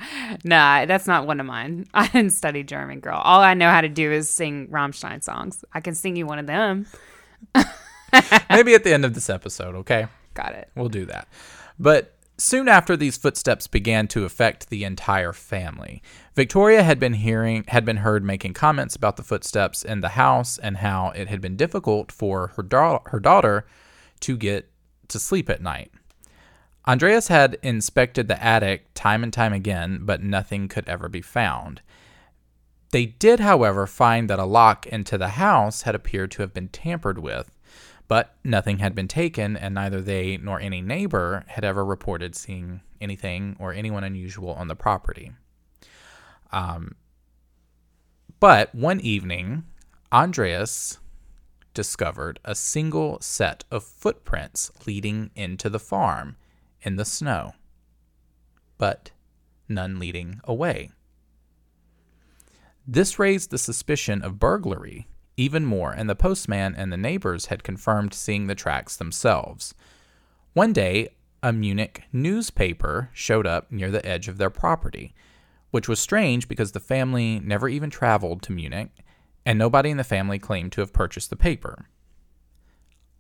[0.43, 1.87] nah, that's not one of mine.
[1.93, 3.19] I didn't study German, girl.
[3.23, 5.63] All I know how to do is sing Rammstein songs.
[5.73, 6.87] I can sing you one of them.
[8.49, 10.07] Maybe at the end of this episode, okay?
[10.33, 10.69] Got it.
[10.75, 11.27] We'll do that.
[11.77, 16.01] But soon after these footsteps began to affect the entire family,
[16.35, 20.57] Victoria had been hearing had been heard making comments about the footsteps in the house
[20.57, 23.65] and how it had been difficult for her da- her daughter
[24.21, 24.69] to get
[25.09, 25.91] to sleep at night.
[26.89, 31.83] Andreas had inspected the attic time and time again, but nothing could ever be found.
[32.89, 36.69] They did, however, find that a lock into the house had appeared to have been
[36.69, 37.55] tampered with,
[38.07, 42.81] but nothing had been taken, and neither they nor any neighbor had ever reported seeing
[42.99, 45.33] anything or anyone unusual on the property.
[46.51, 46.95] Um,
[48.39, 49.63] but one evening,
[50.11, 50.97] Andreas
[51.75, 56.35] discovered a single set of footprints leading into the farm
[56.81, 57.53] in the snow,
[58.77, 59.11] but
[59.67, 60.91] none leading away.
[62.87, 65.07] This raised the suspicion of burglary
[65.39, 69.73] even more, and the postman and the neighbors had confirmed seeing the tracks themselves.
[70.53, 71.09] One day,
[71.41, 75.13] a Munich newspaper showed up near the edge of their property,
[75.71, 78.89] which was strange because the family never even traveled to Munich,
[79.45, 81.87] and nobody in the family claimed to have purchased the paper.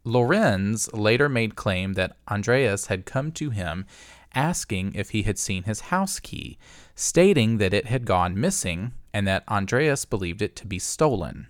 [0.03, 3.85] Lorenz later made claim that Andreas had come to him
[4.33, 6.57] asking if he had seen his house key,
[6.95, 11.47] stating that it had gone missing and that Andreas believed it to be stolen.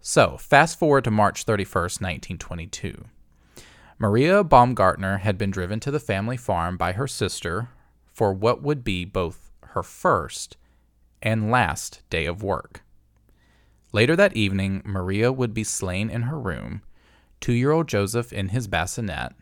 [0.00, 3.04] So, fast forward to March 31st, 1922.
[3.98, 7.70] Maria Baumgartner had been driven to the family farm by her sister
[8.06, 10.56] for what would be both her first
[11.22, 12.82] and last day of work.
[13.96, 16.82] Later that evening, Maria would be slain in her room,
[17.40, 19.32] two year old Joseph in his bassinet,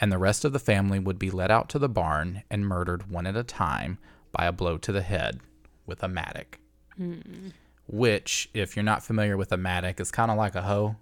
[0.00, 3.10] and the rest of the family would be led out to the barn and murdered
[3.10, 3.98] one at a time
[4.32, 5.40] by a blow to the head
[5.84, 6.58] with a mattock.
[6.96, 7.50] Hmm.
[7.88, 10.96] Which, if you're not familiar with a mattock, is kind of like a hoe,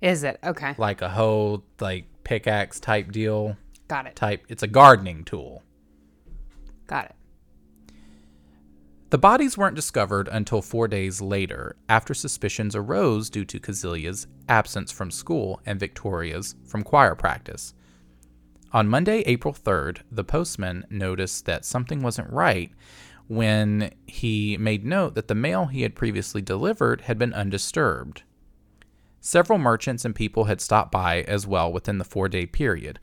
[0.00, 0.38] Is it?
[0.42, 0.74] Okay.
[0.78, 3.58] like a hoe, like pickaxe type deal.
[3.88, 4.16] Got it.
[4.16, 4.46] Type.
[4.48, 5.62] It's a gardening tool.
[6.86, 7.14] Got it.
[9.12, 14.90] The bodies weren't discovered until four days later, after suspicions arose due to Kazilia's absence
[14.90, 17.74] from school and Victoria's from choir practice.
[18.72, 22.72] On Monday, April 3rd, the postman noticed that something wasn't right
[23.28, 28.22] when he made note that the mail he had previously delivered had been undisturbed.
[29.20, 32.98] Several merchants and people had stopped by as well within the four day period.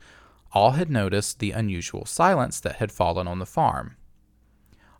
[0.50, 3.94] All had noticed the unusual silence that had fallen on the farm.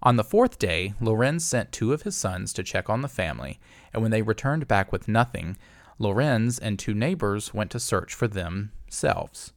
[0.02, 3.60] On the fourth day, Lorenz sent two of his sons to check on the family,
[3.92, 5.58] and when they returned back with nothing,
[5.98, 9.52] Lorenz and two neighbors went to search for themselves.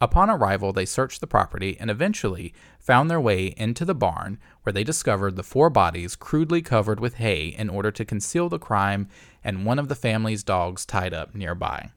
[0.00, 4.72] Upon arrival, they searched the property and eventually found their way into the barn, where
[4.72, 9.08] they discovered the four bodies crudely covered with hay in order to conceal the crime
[9.44, 11.90] and one of the family's dogs tied up nearby.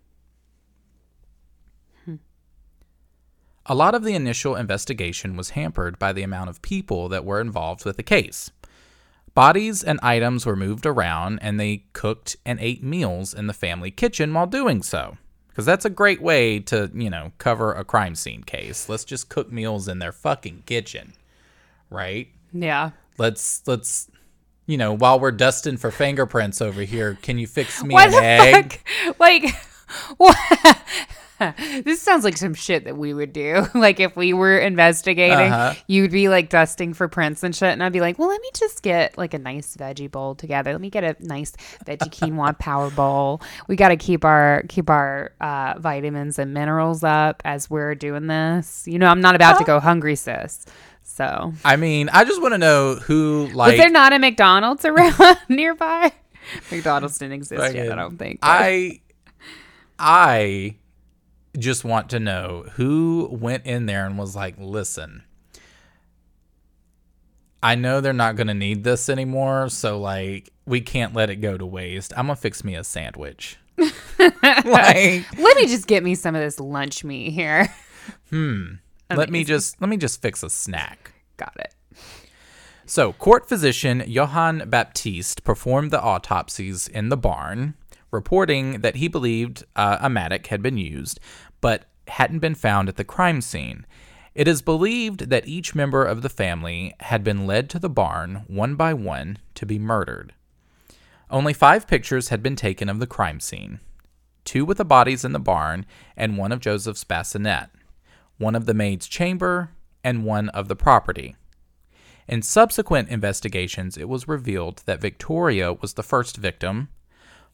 [3.67, 7.41] A lot of the initial investigation was hampered by the amount of people that were
[7.41, 8.51] involved with the case.
[9.33, 13.91] Bodies and items were moved around, and they cooked and ate meals in the family
[13.91, 15.17] kitchen while doing so.
[15.49, 18.87] Because that's a great way to, you know, cover a crime scene case.
[18.87, 21.13] Let's just cook meals in their fucking kitchen,
[21.89, 22.27] right?
[22.53, 22.91] Yeah.
[23.17, 24.09] Let's let's,
[24.67, 28.11] you know, while we're dusting for fingerprints over here, can you fix me What an
[28.11, 28.81] the egg?
[29.05, 29.19] fuck?
[29.19, 29.55] Like,
[30.17, 30.81] what?
[31.83, 33.65] this sounds like some shit that we would do.
[33.75, 35.73] like if we were investigating, Uh-huh.
[35.87, 38.49] you'd be like dusting for prints and shit, and I'd be like, well, let me
[38.53, 40.71] just get like a nice veggie bowl together.
[40.71, 41.51] Let me get a nice
[41.85, 43.41] veggie quinoa power bowl.
[43.67, 48.27] We got to keep our keep our uh, vitamins and minerals up as we're doing
[48.27, 48.87] this.
[48.87, 50.65] You know, I'm not about to go hungry, sis.
[51.03, 54.83] So, I mean, I just want to know who like was there not a McDonald's
[54.85, 55.15] around
[55.49, 56.11] nearby?
[56.71, 57.91] McDonald's didn't exist yet.
[57.91, 58.39] I don't think.
[58.41, 59.01] I
[59.99, 60.75] I
[61.57, 65.23] just want to know who went in there and was like, "Listen,
[67.61, 71.37] I know they're not going to need this anymore, so like we can't let it
[71.37, 72.13] go to waste.
[72.17, 76.41] I'm going to fix me a sandwich." like, Let me just get me some of
[76.41, 77.73] this lunch meat here.
[78.29, 78.75] Hmm.
[79.09, 81.11] Let me just let me just fix a snack.
[81.37, 81.73] Got it.
[82.85, 87.75] So, court physician Johann Baptiste performed the autopsies in the barn,
[88.11, 91.19] reporting that he believed uh, a mattock had been used,
[91.65, 93.87] but hadn't been found at the crime scene.
[94.35, 98.43] It is believed that each member of the family had been led to the barn
[98.45, 100.35] one by one to be murdered.
[101.31, 103.79] Only five pictures had been taken of the crime scene
[104.43, 107.71] two with the bodies in the barn, and one of Joseph's bassinet,
[108.37, 109.71] one of the maid's chamber,
[110.03, 111.35] and one of the property.
[112.27, 116.89] In subsequent investigations, it was revealed that Victoria was the first victim,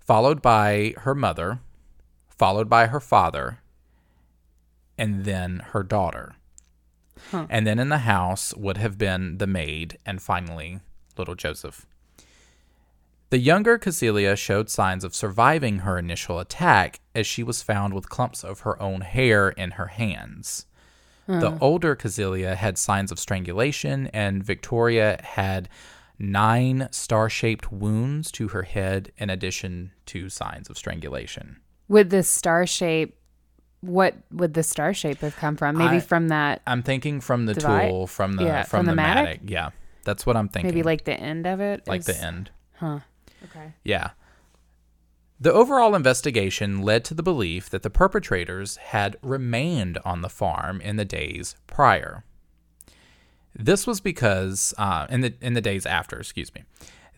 [0.01, 1.61] followed by her mother,
[2.27, 3.60] followed by her father,
[4.97, 6.35] and then her daughter.
[7.31, 10.79] And then in the house would have been the maid, and finally,
[11.17, 11.85] little Joseph.
[13.29, 18.09] The younger Cecilia showed signs of surviving her initial attack as she was found with
[18.09, 20.65] clumps of her own hair in her hands.
[21.27, 25.69] The older Casilia had signs of strangulation, and Victoria had
[26.19, 31.61] nine star shaped wounds to her head, in addition to signs of strangulation.
[31.87, 33.17] Would the star shape,
[33.81, 35.77] what would the star shape have come from?
[35.77, 37.89] Maybe I- from that, I'm thinking from the Divide?
[37.89, 39.25] tool, from the Yeah, from, from the, the mattock.
[39.25, 39.39] mattock?
[39.49, 39.69] Yeah,
[40.03, 40.69] that's what I'm thinking.
[40.69, 41.87] maybe like the end of it?
[41.87, 42.51] like is- the end.
[42.75, 42.99] Huh.
[43.43, 43.73] Okay.
[43.83, 44.11] Yeah.
[45.39, 50.79] The overall investigation led to the belief that the perpetrators had remained on the farm
[50.81, 52.23] in the days prior.
[53.55, 56.63] This was because, uh, in the in the days after, excuse me,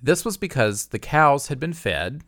[0.02, 2.24] this was because the cows had been fed.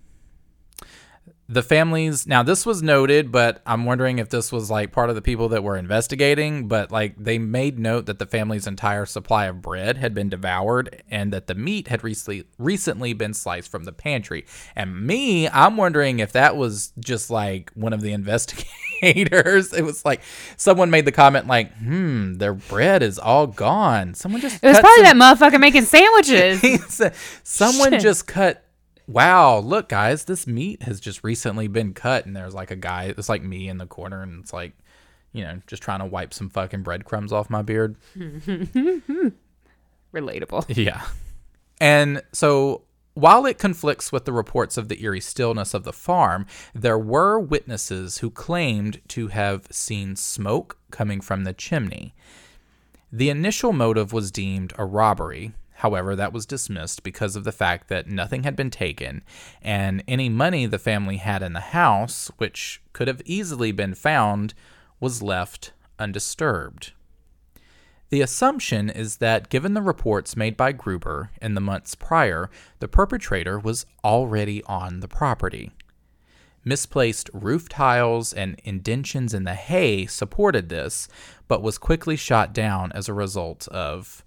[1.47, 5.15] The families now this was noted but i'm wondering if this was like part of
[5.15, 9.45] the people that were investigating but like they made note that the family's entire supply
[9.45, 13.83] of bread had been devoured and that the meat had recently recently been sliced from
[13.83, 14.43] the pantry
[14.75, 18.11] and me i'm wondering if that was just like one of the
[18.99, 20.21] investigators it was like
[20.57, 24.79] someone made the comment like hmm their bread is all gone someone just It was
[24.79, 27.01] probably some- that motherfucker making sandwiches.
[27.43, 28.01] Someone Shit.
[28.01, 28.64] just cut.
[29.07, 33.13] Wow, look, guys, this meat has just recently been cut, and there's like a guy.
[33.17, 34.73] It's like me in the corner, and it's like,
[35.31, 37.97] you know, just trying to wipe some fucking breadcrumbs off my beard.
[40.13, 40.65] Relatable.
[40.75, 41.03] Yeah.
[41.79, 42.83] And so
[43.15, 47.39] while it conflicts with the reports of the eerie stillness of the farm, there were
[47.39, 52.13] witnesses who claimed to have seen smoke coming from the chimney.
[53.11, 55.53] The initial motive was deemed a robbery.
[55.79, 59.23] However, that was dismissed because of the fact that nothing had been taken,
[59.61, 64.53] and any money the family had in the house, which could have easily been found,
[64.99, 66.93] was left undisturbed.
[68.09, 72.87] The assumption is that given the reports made by Gruber in the months prior, the
[72.87, 75.71] perpetrator was already on the property.
[76.63, 81.09] Misplaced roof tiles and indentions in the hay supported this,
[81.47, 84.23] but was quickly shot down as a result of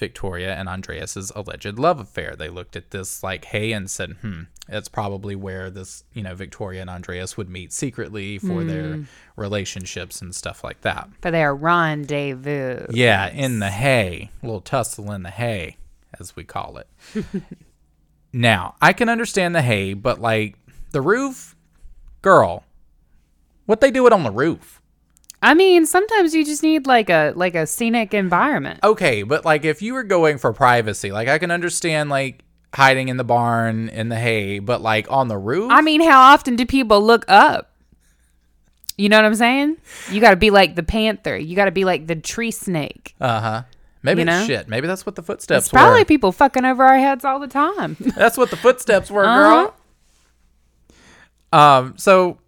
[0.00, 2.34] Victoria and Andreas's alleged love affair.
[2.36, 6.34] They looked at this like hay and said, "Hmm, that's probably where this, you know,
[6.34, 9.04] Victoria and Andreas would meet secretly for their
[9.36, 12.86] relationships and stuff like that." For their rendezvous.
[12.90, 14.30] Yeah, in the hay.
[14.42, 15.76] A little tussle in the hay,
[16.18, 16.88] as we call it.
[18.32, 20.56] now, I can understand the hay, but like
[20.92, 21.54] the roof,
[22.22, 22.64] girl,
[23.66, 24.79] what they do it on the roof?
[25.42, 28.80] I mean, sometimes you just need like a like a scenic environment.
[28.84, 32.42] Okay, but like if you were going for privacy, like I can understand like
[32.74, 35.70] hiding in the barn in the hay, but like on the roof?
[35.72, 37.72] I mean, how often do people look up?
[38.98, 39.78] You know what I'm saying?
[40.10, 41.36] You got to be like the panther.
[41.36, 43.14] You got to be like the tree snake.
[43.20, 43.62] uh-huh.
[44.02, 44.44] Maybe You know?
[44.46, 44.68] shit.
[44.68, 46.04] Maybe that's what the footsteps It's probably were.
[46.06, 47.96] people fucking over our heads all the time.
[47.98, 49.70] That's what the footsteps were, Uh-huh.
[51.52, 51.58] girl.
[51.60, 52.38] Um, so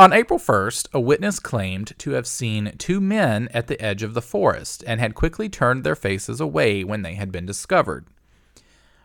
[0.00, 4.14] on April 1st, a witness claimed to have seen two men at the edge of
[4.14, 8.06] the forest and had quickly turned their faces away when they had been discovered.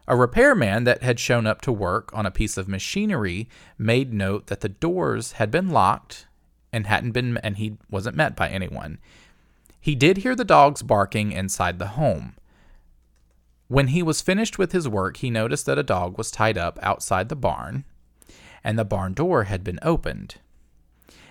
[0.08, 4.47] A repairman that had shown up to work on a piece of machinery made note
[4.47, 6.27] that the doors had been locked
[6.71, 8.97] and hadn't been and he wasn't met by anyone.
[9.81, 12.36] He did hear the dogs barking inside the home.
[13.67, 16.79] When he was finished with his work, he noticed that a dog was tied up
[16.81, 17.84] outside the barn,
[18.63, 20.36] and the barn door had been opened.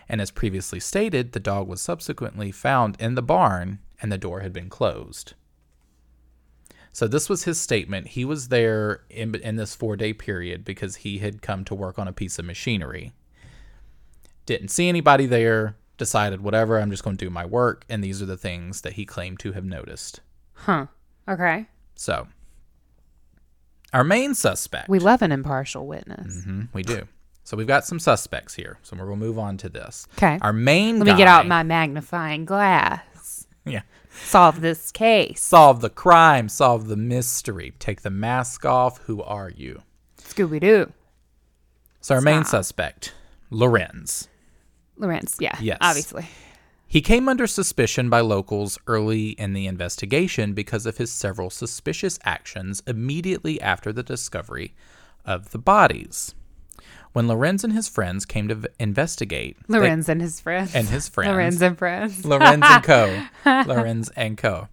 [0.08, 4.40] And as previously stated, the dog was subsequently found in the barn and the door
[4.40, 5.34] had been closed.
[6.92, 8.08] So this was his statement.
[8.08, 11.98] He was there in, in this four day period because he had come to work
[11.98, 13.12] on a piece of machinery.
[14.46, 17.84] Didn't see anybody there, decided, whatever, I'm just going to do my work.
[17.88, 20.20] And these are the things that he claimed to have noticed.
[20.52, 20.86] huh.
[21.26, 21.66] Okay.
[21.96, 22.28] So,
[23.92, 24.88] our main suspect.
[24.88, 26.38] We love an impartial witness.
[26.38, 27.08] Mm-hmm, we do.
[27.44, 28.78] So we've got some suspects here.
[28.82, 30.06] So we're gonna move on to this.
[30.16, 30.38] Okay.
[30.40, 30.98] Our main.
[30.98, 33.46] Let me get out my magnifying glass.
[33.66, 33.82] Yeah.
[34.24, 35.42] Solve this case.
[35.42, 36.48] Solve the crime.
[36.48, 37.74] Solve the mystery.
[37.78, 38.98] Take the mask off.
[39.02, 39.82] Who are you?
[40.18, 40.92] Scooby Doo.
[42.00, 43.14] So our main suspect,
[43.50, 44.28] Lorenz.
[44.96, 45.36] Lorenz.
[45.40, 45.56] Yeah.
[45.60, 45.78] Yes.
[45.80, 46.26] Obviously.
[46.86, 52.18] He came under suspicion by locals early in the investigation because of his several suspicious
[52.24, 54.74] actions immediately after the discovery
[55.24, 56.34] of the bodies.
[57.14, 60.74] When Lorenz and his friends came to v- investigate, they- Lorenz and his friends.
[60.74, 62.24] and his friends, Lorenz and friends.
[62.24, 63.22] Lorenz and Co.
[63.46, 64.66] Lorenz and Co.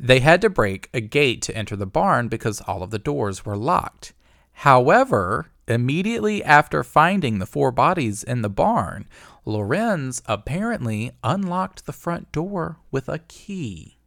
[0.00, 3.44] They had to break a gate to enter the barn because all of the doors
[3.44, 4.14] were locked.
[4.54, 9.06] However, immediately after finding the four bodies in the barn,
[9.44, 13.98] Lorenz apparently unlocked the front door with a key.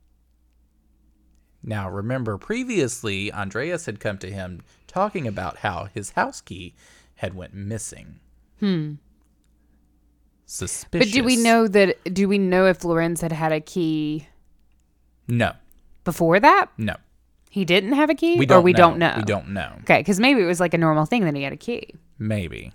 [1.62, 6.74] Now, remember, previously, Andreas had come to him talking about how his house key
[7.18, 8.20] had went missing.
[8.60, 8.94] Hmm.
[10.46, 11.10] Suspicious.
[11.12, 12.14] But do we know that?
[12.14, 14.28] Do we know if Lorenz had had a key
[15.28, 15.54] No,
[16.04, 16.68] before that?
[16.78, 16.96] no.
[17.50, 18.78] He didn't have a key, We don't or we know.
[18.78, 19.14] don't know.
[19.18, 19.72] We don't know.
[19.82, 21.96] Okay, because maybe it was like a normal thing that he had a key.
[22.20, 22.72] Maybe.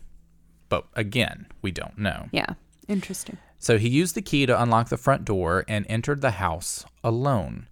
[0.69, 2.29] But again, we don't know.
[2.33, 2.55] Yeah.
[2.89, 3.37] Interesting.
[3.59, 7.69] So he used the key to unlock the front door and entered the house alone.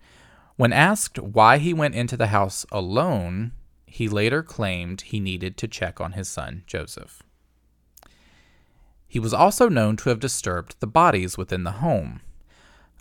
[0.56, 3.52] When asked why he went into the house alone,
[3.90, 7.22] he later claimed he needed to check on his son, Joseph.
[9.08, 12.20] He was also known to have disturbed the bodies within the home.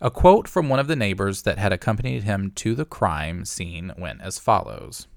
[0.01, 3.93] A quote from one of the neighbors that had accompanied him to the crime scene
[3.97, 5.07] went as follows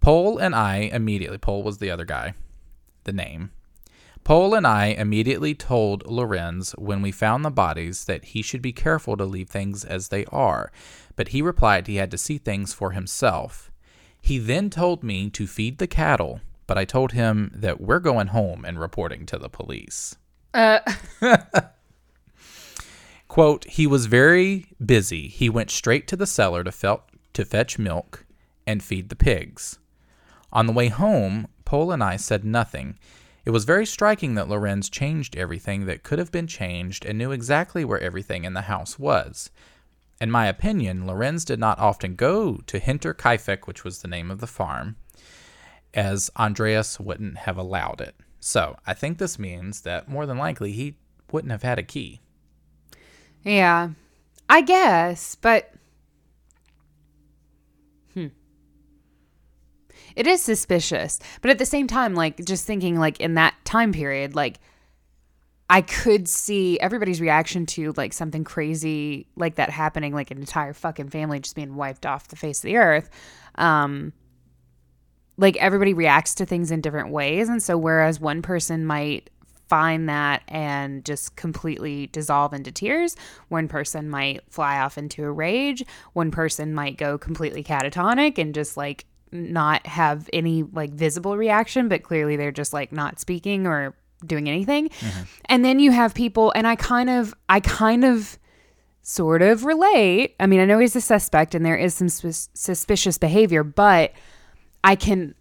[0.00, 2.34] Pole and I immediately, Pole was the other guy,
[3.04, 3.50] the name.
[4.22, 8.72] Pole and I immediately told Lorenz when we found the bodies that he should be
[8.72, 10.70] careful to leave things as they are,
[11.16, 13.69] but he replied he had to see things for himself.
[14.20, 18.28] He then told me to feed the cattle, but I told him that we're going
[18.28, 20.16] home and reporting to the police.
[20.54, 20.80] Uh.
[23.28, 25.28] Quote, he was very busy.
[25.28, 28.26] He went straight to the cellar to, fel- to fetch milk
[28.66, 29.78] and feed the pigs.
[30.52, 32.98] On the way home, Pole and I said nothing.
[33.44, 37.30] It was very striking that Lorenz changed everything that could have been changed and knew
[37.30, 39.50] exactly where everything in the house was.
[40.20, 44.40] In my opinion, Lorenz did not often go to Hinterkaifeck, which was the name of
[44.40, 44.96] the farm,
[45.94, 48.14] as Andreas wouldn't have allowed it.
[48.38, 50.96] So I think this means that more than likely he
[51.32, 52.20] wouldn't have had a key.
[53.42, 53.90] Yeah.
[54.48, 55.72] I guess, but
[58.12, 58.26] hmm.
[60.16, 61.18] It is suspicious.
[61.40, 64.58] But at the same time, like just thinking like in that time period, like
[65.70, 70.72] I could see everybody's reaction to like something crazy like that happening, like an entire
[70.72, 73.08] fucking family just being wiped off the face of the earth.
[73.54, 74.12] Um
[75.36, 79.30] like everybody reacts to things in different ways and so whereas one person might
[79.68, 83.16] find that and just completely dissolve into tears
[83.48, 88.54] one person might fly off into a rage one person might go completely catatonic and
[88.54, 93.66] just like not have any like visible reaction but clearly they're just like not speaking
[93.66, 93.94] or
[94.26, 94.90] doing anything
[95.46, 98.38] and then you have people and i kind of i kind of
[99.02, 102.48] sort of relate i mean i know he's a suspect and there is some sus-
[102.54, 104.12] suspicious behavior but
[104.82, 105.34] I can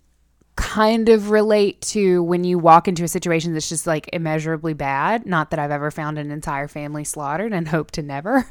[0.55, 5.25] kind of relate to when you walk into a situation that's just like immeasurably bad.
[5.25, 8.45] Not that I've ever found an entire family slaughtered and hope to never,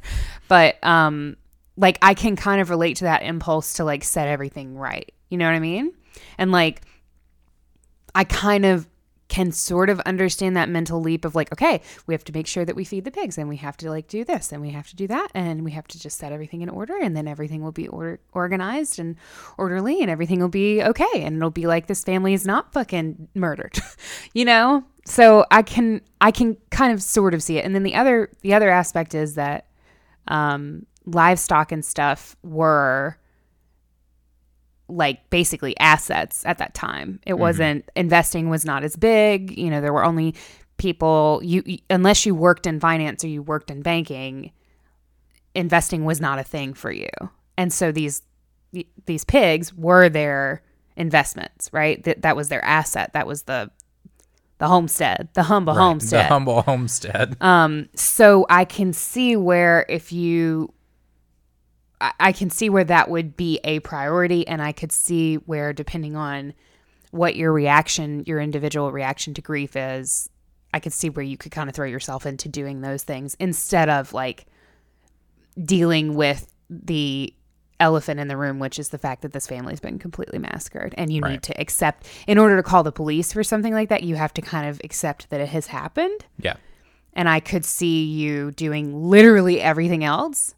[0.48, 1.36] but um
[1.76, 5.12] like I can kind of relate to that impulse to like set everything right.
[5.28, 5.92] You know what I mean?
[6.38, 6.82] And like
[8.14, 8.88] I kind of
[9.28, 12.64] can sort of understand that mental leap of like, okay, we have to make sure
[12.64, 14.88] that we feed the pigs and we have to like do this and we have
[14.88, 17.62] to do that and we have to just set everything in order and then everything
[17.62, 19.16] will be or- organized and
[19.58, 23.28] orderly and everything will be okay and it'll be like this family is not fucking
[23.34, 23.78] murdered,
[24.32, 24.82] you know?
[25.04, 27.64] So I can I can kind of sort of see it.
[27.64, 29.66] And then the other the other aspect is that
[30.26, 33.17] um livestock and stuff were
[34.88, 37.20] like basically assets at that time.
[37.26, 39.56] It wasn't investing was not as big.
[39.58, 40.34] You know, there were only
[40.78, 44.52] people you you- unless you worked in finance or you worked in banking,
[45.54, 47.08] investing was not a thing for you.
[47.56, 48.22] And so these
[49.06, 50.62] these pigs were their
[50.96, 52.02] investments, right?
[52.04, 53.12] That that was their asset.
[53.14, 53.70] That was the
[54.58, 56.24] the homestead, the humble Right, homestead.
[56.24, 57.36] The humble homestead.
[57.40, 60.74] Um, so I can see where if you,
[62.00, 65.72] I, I can see where that would be a priority, and I could see where
[65.72, 66.54] depending on
[67.10, 70.28] what your reaction, your individual reaction to grief is,
[70.74, 73.88] I could see where you could kind of throw yourself into doing those things instead
[73.88, 74.46] of like
[75.62, 77.32] dealing with the
[77.80, 80.94] elephant in the room, which is the fact that this family's been completely massacred.
[80.98, 81.32] And you Right.
[81.32, 84.34] need to accept, in order to call the police for something like that, you have
[84.34, 86.56] to kind of accept that it has happened yeah.
[87.14, 90.54] and I could see you doing literally everything else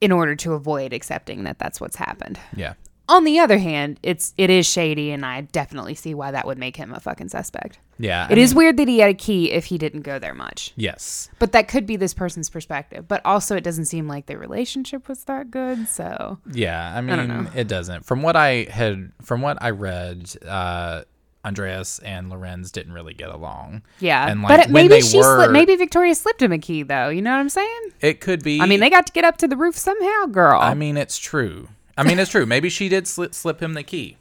[0.00, 2.38] in order to avoid accepting that that's what's happened.
[2.54, 2.74] Yeah.
[3.10, 6.58] On the other hand, it's it is shady and I definitely see why that would
[6.58, 7.78] make him a fucking suspect.
[7.98, 8.28] Yeah.
[8.30, 10.74] It is weird that he had a key if he didn't go there much.
[10.76, 11.30] Yes.
[11.38, 13.08] But that could be this person's perspective.
[13.08, 17.28] But also it doesn't seem like their relationship was that good, so Yeah, I mean,
[17.28, 17.46] know.
[17.54, 18.04] it doesn't.
[18.04, 21.04] From what I had, from what I read, uh,
[21.48, 23.82] Andreas and Lorenz didn't really get along.
[24.00, 24.28] yeah.
[24.28, 27.08] and like but maybe she were, slipped maybe Victoria slipped him a key though.
[27.08, 27.80] You know what I'm saying?
[28.00, 28.60] it could be.
[28.60, 30.60] I mean, they got to get up to the roof somehow, girl.
[30.60, 31.68] I mean, it's true.
[31.96, 32.46] I mean, it's true.
[32.46, 34.18] Maybe she did slip, slip him the key.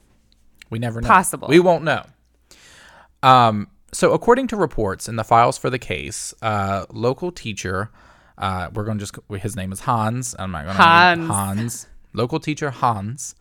[0.69, 1.07] We never know.
[1.07, 1.47] Possible.
[1.47, 2.05] We won't know.
[3.21, 3.67] Um.
[3.93, 7.89] So, according to reports in the files for the case, uh, local teacher,
[8.37, 10.35] uh, we're going to just his name is Hans.
[10.37, 11.27] I'm not going to Hans.
[11.27, 11.87] Hans.
[12.13, 13.35] Local teacher Hans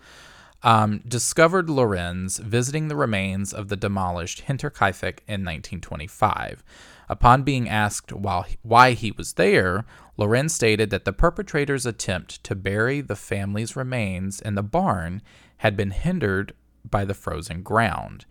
[0.63, 6.65] um, discovered Lorenz visiting the remains of the demolished Hinterkaifeck in 1925.
[7.09, 9.85] Upon being asked why he was there,
[10.17, 15.23] Lorenz stated that the perpetrator's attempt to bury the family's remains in the barn
[15.59, 16.53] had been hindered
[16.85, 18.27] by the frozen ground.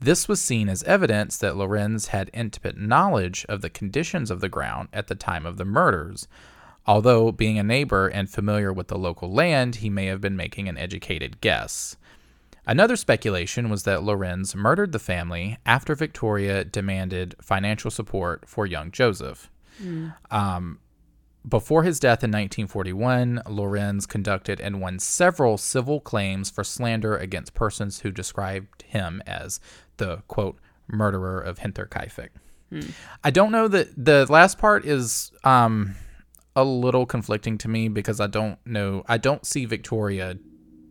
[0.00, 4.48] This was seen as evidence that Lorenz had intimate knowledge of the conditions of the
[4.48, 6.28] ground at the time of the murders.
[6.86, 10.68] Although, being a neighbor and familiar with the local land, he may have been making
[10.68, 11.96] an educated guess.
[12.66, 18.90] Another speculation was that Lorenz murdered the family after Victoria demanded financial support for young
[18.90, 19.50] Joseph.
[20.30, 20.78] Um,
[21.46, 27.52] before his death in 1941, Lorenz conducted and won several civil claims for slander against
[27.52, 29.60] persons who described him as
[29.98, 32.30] the quote murderer of Hinterkaifeck.
[33.22, 35.96] I don't know that the last part is um,
[36.56, 39.04] a little conflicting to me because I don't know.
[39.08, 40.36] I don't see Victoria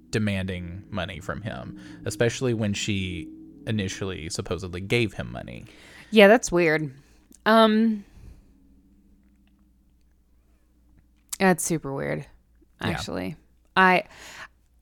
[0.10, 3.28] demanding money from him, especially when she
[3.66, 5.66] initially supposedly gave him money.
[6.12, 6.92] Yeah, that's weird.
[7.46, 8.04] Um
[11.40, 12.26] That's super weird.
[12.82, 13.36] Actually.
[13.76, 14.04] I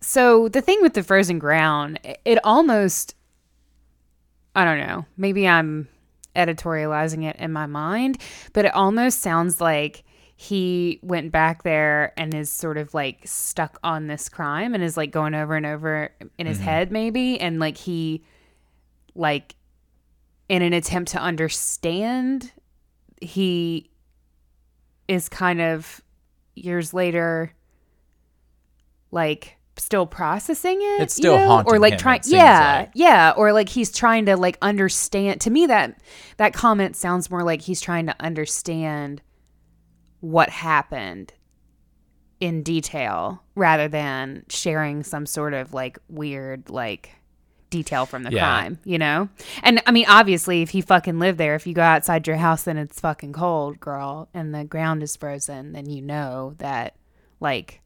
[0.01, 3.15] so the thing with the frozen ground, it- it almost
[4.55, 5.05] I don't know.
[5.15, 5.88] Maybe I'm
[6.36, 8.17] editorializing it in my mind,
[8.51, 10.03] but it almost sounds like
[10.42, 14.98] he went back there and is sort of like stuck on this crime and is
[14.98, 16.66] like going over and over in his mm-hmm.
[16.66, 18.24] head maybe and like he
[19.14, 19.54] like
[20.50, 22.52] in an attempt to understand
[23.22, 23.92] he
[25.08, 26.02] is kind of
[26.56, 27.54] years later
[29.12, 31.48] like still processing it It's still you know?
[31.50, 32.92] haunting or like trying yeah like.
[32.96, 36.02] yeah or like he's trying to like understand to me that
[36.38, 39.22] that comment sounds more like he's trying to understand
[40.22, 41.34] what happened
[42.39, 47.11] in detail rather than sharing some sort of like weird like
[47.69, 48.41] detail from the Yeah.
[48.61, 49.30] crime, you know?
[49.63, 52.65] And I mean, obviously, if you fucking live there, if you go outside your house
[52.67, 56.95] and it's fucking cold, girl, and the ground is frozen, then you know that
[57.39, 57.82] like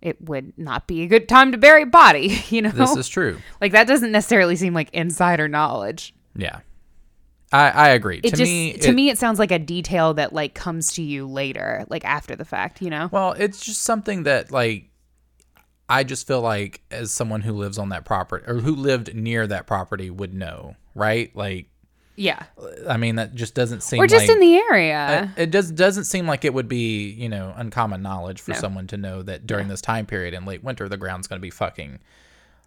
[0.00, 2.70] it would not be a good time to bury a body, you know?
[2.70, 3.38] This is true.
[3.60, 6.14] like that doesn't necessarily seem like insider knowledge.
[6.34, 6.60] Yeah.
[7.52, 8.18] I, I agree.
[8.18, 10.92] It to just me, to it- me it sounds like a detail that like comes
[10.94, 13.08] to you later, like after the fact, you know?
[13.12, 14.88] Well, it's just something that like
[15.88, 19.46] I just feel like as someone who lives on that property or who lived near
[19.46, 21.34] that property would know, right?
[21.36, 21.66] Like
[22.16, 22.42] Yeah.
[22.88, 25.32] I mean that just doesn't seem like Or just like, in the area.
[25.36, 28.58] it does doesn't seem like it would be, you know, uncommon knowledge for No.
[28.58, 31.42] someone to know that during this time period in late winter the ground's going to
[31.42, 31.98] be fucking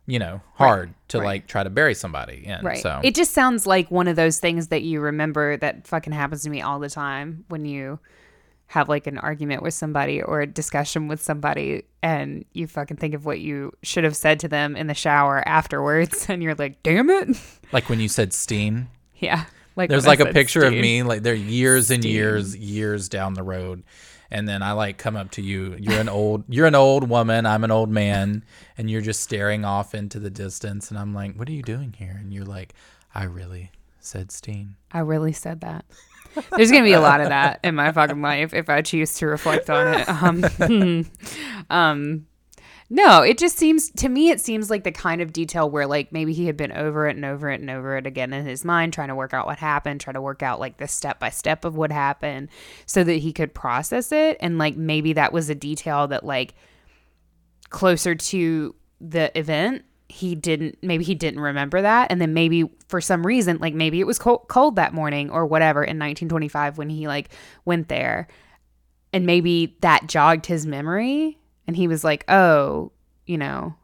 [0.07, 1.25] you know, hard to right.
[1.25, 2.63] like try to bury somebody in.
[2.63, 2.79] Right.
[2.79, 6.43] So It just sounds like one of those things that you remember that fucking happens
[6.43, 7.99] to me all the time when you
[8.67, 13.13] have like an argument with somebody or a discussion with somebody and you fucking think
[13.13, 16.81] of what you should have said to them in the shower afterwards and you're like,
[16.83, 17.37] damn it.
[17.71, 18.89] like when you said steam.
[19.17, 19.45] yeah.
[19.75, 23.43] Like There's like a picture of me, like they're years and years, years down the
[23.43, 23.83] road.
[24.31, 25.75] And then I like come up to you.
[25.79, 28.43] You're an old you're an old woman, I'm an old man,
[28.77, 31.93] and you're just staring off into the distance and I'm like, What are you doing
[31.97, 32.17] here?
[32.19, 32.73] And you're like,
[33.13, 34.75] I really said Steen.
[34.91, 35.85] I really said that.
[36.55, 39.27] There's gonna be a lot of that in my fucking life if I choose to
[39.27, 40.07] reflect on it.
[40.15, 41.05] Um,
[41.69, 42.25] um,
[42.89, 46.11] no, it just seems to me it seems like the kind of detail where like
[46.11, 48.63] maybe he had been over it and over it and over it again in his
[48.63, 51.29] mind, trying to work out what happened, try to work out like the step by
[51.29, 52.49] step of what happened,
[52.85, 56.53] so that he could process it, and like maybe that was a detail that like
[57.69, 62.11] closer to the event he didn't maybe he didn't remember that.
[62.11, 65.45] And then maybe for some reason like maybe it was cold, cold that morning or
[65.45, 67.29] whatever in 1925 when he like
[67.65, 68.27] went there.
[69.11, 72.91] And maybe that jogged his memory and he was like oh
[73.25, 73.75] you know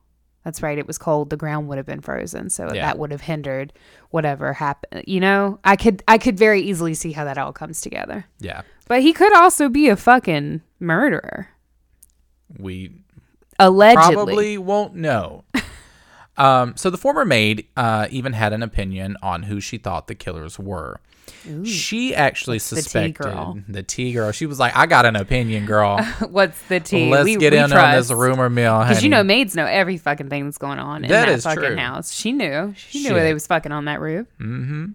[0.43, 2.85] that's right it was cold the ground would have been frozen so Yeah.
[2.87, 3.73] that would have hindered
[4.09, 7.81] whatever happened you know i could i could very easily see how that all comes
[7.81, 8.61] together Yeah.
[8.87, 11.47] but he could also be a fucking murderer
[12.59, 12.91] We
[13.59, 15.43] allegedly probably won't know.
[16.43, 20.15] Um, so the former maid uh, even had an opinion on who she thought the
[20.15, 20.99] killers were.
[21.65, 24.31] She actually the tea suspected the tea girl.
[24.31, 26.01] She was like, "I got an opinion, girl.
[26.29, 29.23] what's the tea Let's We- get we in on this rumor mill." Because you know,
[29.23, 31.77] maids know every fucking thing that's going on in That fucking true.
[31.77, 32.11] house.
[32.11, 32.73] She knew.
[32.77, 33.15] She knew Shit.
[33.17, 34.27] they was fucking on that roof.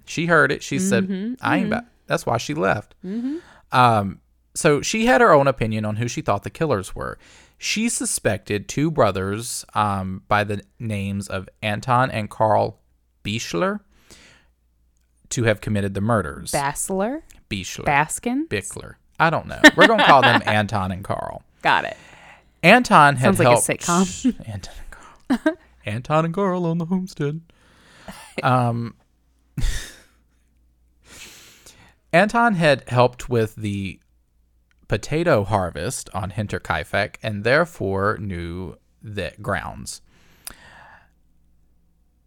[0.04, 0.62] She heard it.
[0.62, 2.94] She Mm-hmm, said, "I ain't." About, that's why she left.
[3.72, 4.20] Um,
[4.54, 7.18] so she had her own opinion on who she thought the killers were.
[7.58, 12.80] She suspected two brothers um, by the names of Anton and Carl
[13.24, 13.80] Bichler
[15.30, 16.52] to have committed the murders.
[16.52, 18.46] Bassler, Bichler, Baskin.
[18.48, 18.94] Bichler.
[19.18, 19.60] I don't know.
[19.76, 21.42] We're gonna call them Anton and Carl.
[21.62, 21.96] Got it.
[22.62, 24.34] Anton had Sounds like a helped sitcom.
[24.46, 25.56] Anton and Carl.
[25.86, 27.40] Anton and Carl on the homestead.
[28.42, 28.94] Um,
[32.12, 34.00] Anton had helped with the
[34.88, 40.00] potato harvest on Hinterkaifeck and therefore knew the grounds.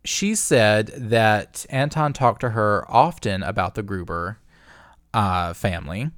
[0.03, 4.39] She said that Anton talked to her often about the Gruber
[5.13, 6.11] uh, family.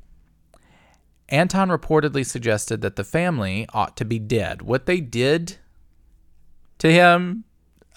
[1.29, 4.61] Anton reportedly suggested that the family ought to be dead.
[4.61, 5.57] What they did
[6.79, 7.45] to him,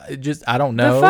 [0.01, 1.01] I just I don't know.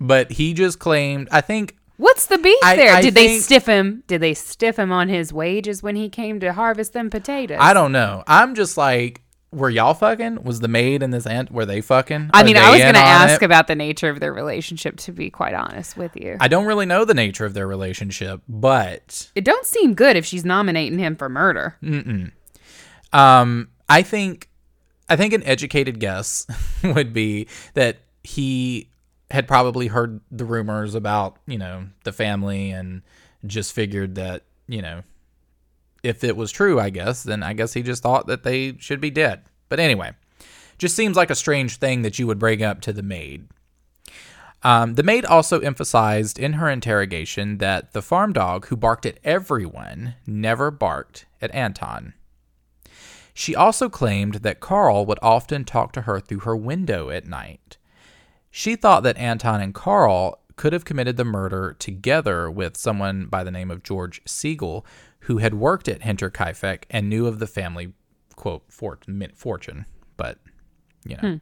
[0.00, 1.28] But he just claimed.
[1.30, 2.94] I think What's the beef I- there?
[2.94, 4.02] I did they think- stiff him?
[4.06, 7.58] Did they stiff him on his wages when he came to harvest them potatoes?
[7.60, 8.22] I don't know.
[8.26, 9.22] I'm just like,
[9.52, 10.42] were y'all fucking?
[10.42, 12.30] Was the maid and this aunt were they fucking?
[12.34, 13.44] I Are mean, they I was in going to on ask it?
[13.46, 14.96] about the nature of their relationship.
[14.98, 18.42] To be quite honest with you, I don't really know the nature of their relationship,
[18.48, 21.76] but it don't seem good if she's nominating him for murder.
[23.12, 24.48] um, I think,
[25.08, 26.46] I think an educated guess
[26.84, 28.90] would be that he
[29.30, 33.02] had probably heard the rumors about you know the family and
[33.46, 35.02] just figured that you know
[36.06, 39.00] if it was true, I guess, then I guess he just thought that they should
[39.00, 39.42] be dead.
[39.68, 40.12] But anyway,
[40.78, 43.48] just seems like a strange thing that you would bring up to the maid.
[44.62, 49.18] Um, the maid also emphasized in her interrogation that the farm dog who barked at
[49.22, 52.14] everyone never barked at Anton.
[53.34, 57.76] She also claimed that Carl would often talk to her through her window at night.
[58.56, 63.44] She thought that Anton and Carl could have committed the murder together with someone by
[63.44, 64.86] the name of George Siegel,
[65.20, 67.92] who had worked at Hinterkaifeck and knew of the family,
[68.34, 69.04] quote, fort-
[69.34, 69.84] fortune.
[70.16, 70.38] But,
[71.04, 71.40] you know.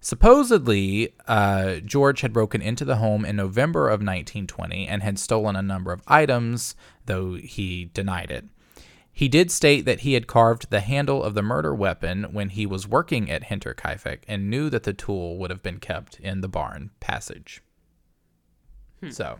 [0.00, 5.54] Supposedly, uh, George had broken into the home in November of 1920 and had stolen
[5.54, 6.74] a number of items,
[7.04, 8.46] though he denied it.
[9.12, 12.64] He did state that he had carved the handle of the murder weapon when he
[12.64, 16.48] was working at Hinterkaifeck and knew that the tool would have been kept in the
[16.48, 17.62] barn passage.
[19.10, 19.38] So,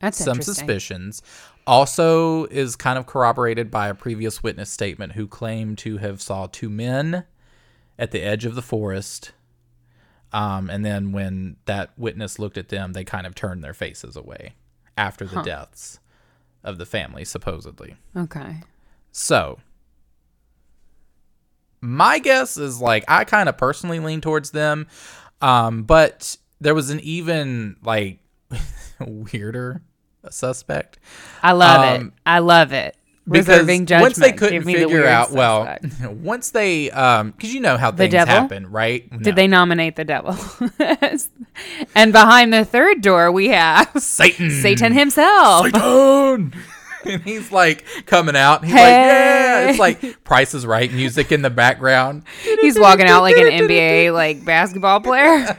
[0.00, 1.20] That's some suspicions.
[1.66, 6.46] Also, is kind of corroborated by a previous witness statement who claimed to have saw
[6.46, 7.24] two men
[7.98, 9.32] at the edge of the forest.
[10.32, 14.16] Um, and then when that witness looked at them, they kind of turned their faces
[14.16, 14.54] away
[14.96, 15.98] after the deaths
[16.66, 17.96] of the family, supposedly.
[18.14, 18.56] Okay.
[19.12, 19.58] So,
[21.80, 24.86] my guess is like I kind of personally lean towards them,
[25.40, 28.18] um, but there was an even like
[29.00, 29.82] weirder
[30.30, 30.98] suspect
[31.42, 32.12] I love Um, it.
[32.26, 32.96] I love it.
[33.28, 34.02] Because Reserving judgment.
[34.02, 37.60] once they couldn't Give me the figure weird out well, once they um, because you
[37.60, 38.32] know how things devil?
[38.34, 39.10] happen, right?
[39.10, 39.18] No.
[39.18, 40.36] Did they nominate the devil?
[41.94, 44.50] and behind the third door, we have Satan?
[44.50, 45.66] Satan himself.
[45.66, 46.52] Satan.
[47.04, 48.64] and he's like coming out.
[48.64, 49.64] He's like, yeah.
[49.64, 49.70] Hey.
[49.70, 52.22] It's like Price is Right music in the background.
[52.42, 55.58] He's walking out like an NBA like basketball player.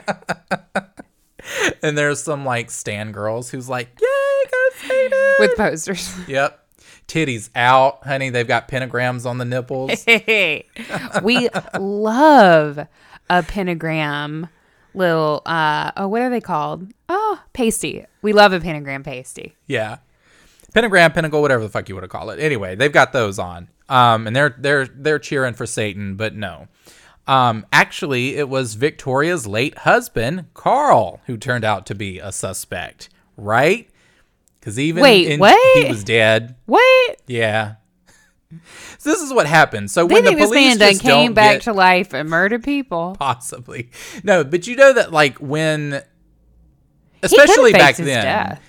[1.81, 5.33] And there's some like Stan girls who's like, yay, go Satan.
[5.39, 6.13] with posters.
[6.27, 6.66] Yep.
[7.07, 8.29] Titties out, honey.
[8.29, 10.05] They've got pentagrams on the nipples.
[11.23, 11.49] we
[11.79, 12.87] love
[13.29, 14.49] a pentagram
[14.93, 16.91] little uh oh what are they called?
[17.07, 18.05] Oh, pasty.
[18.21, 19.55] We love a pentagram pasty.
[19.67, 19.97] Yeah.
[20.73, 22.39] Pentagram, pentacle, whatever the fuck you want to call it.
[22.39, 23.69] Anyway, they've got those on.
[23.89, 26.67] Um, and they're they're they're cheering for Satan, but no.
[27.25, 33.09] Um, actually, it was Victoria's late husband, Carl, who turned out to be a suspect,
[33.35, 33.89] right?
[34.67, 35.77] Because even Wait, in- what?
[35.81, 36.57] he was dead.
[36.65, 37.21] What?
[37.25, 37.75] Yeah.
[38.97, 39.89] So this is what happened.
[39.89, 43.15] So They when the police just came back get- to life and murdered people.
[43.17, 43.91] possibly
[44.25, 46.01] no, but you know that like when,
[47.23, 48.07] especially back then.
[48.23, 48.61] death.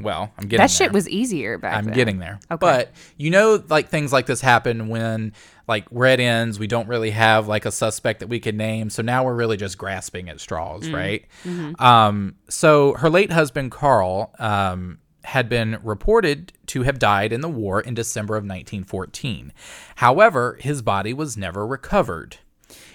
[0.00, 0.68] Well, I'm getting That there.
[0.68, 1.94] shit was easier back I'm then.
[1.94, 2.40] getting there.
[2.50, 2.56] Okay.
[2.58, 5.32] But you know, like things like this happen when
[5.68, 8.88] like red ends, we don't really have like a suspect that we could name.
[8.90, 10.94] So now we're really just grasping at straws, Mm.
[10.94, 11.24] right?
[11.44, 11.82] Mm-hmm.
[11.84, 17.48] Um, so her late husband, Carl, um, had been reported to have died in the
[17.48, 19.52] war in December of 1914.
[19.96, 22.38] However, his body was never recovered.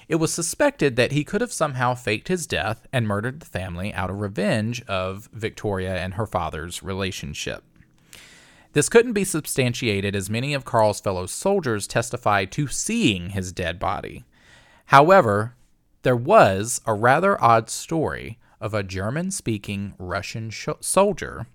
[0.07, 3.93] It was suspected that he could have somehow faked his death and murdered the family
[3.93, 7.63] out of revenge of Victoria and her father's relationship.
[8.71, 13.79] This couldn't be substantiated as many of Carl's fellow soldiers testified to seeing his dead
[13.79, 14.23] body.
[14.85, 15.55] However,
[16.03, 21.47] there was a rather odd story of a German speaking Russian sh- soldier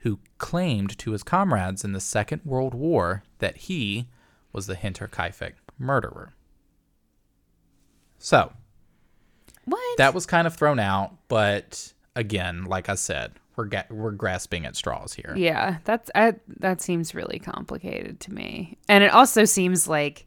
[0.00, 4.08] who claimed to his comrades in the Second World War that he
[4.52, 6.34] was the Hinterkaifeck murderer.
[8.18, 8.52] So,
[9.64, 9.98] What?
[9.98, 14.66] that was kind of thrown out, but again, like I said, we're ga- we're grasping
[14.66, 15.34] at straws here.
[15.36, 20.26] yeah, that's I, that seems really complicated to me, and it also seems like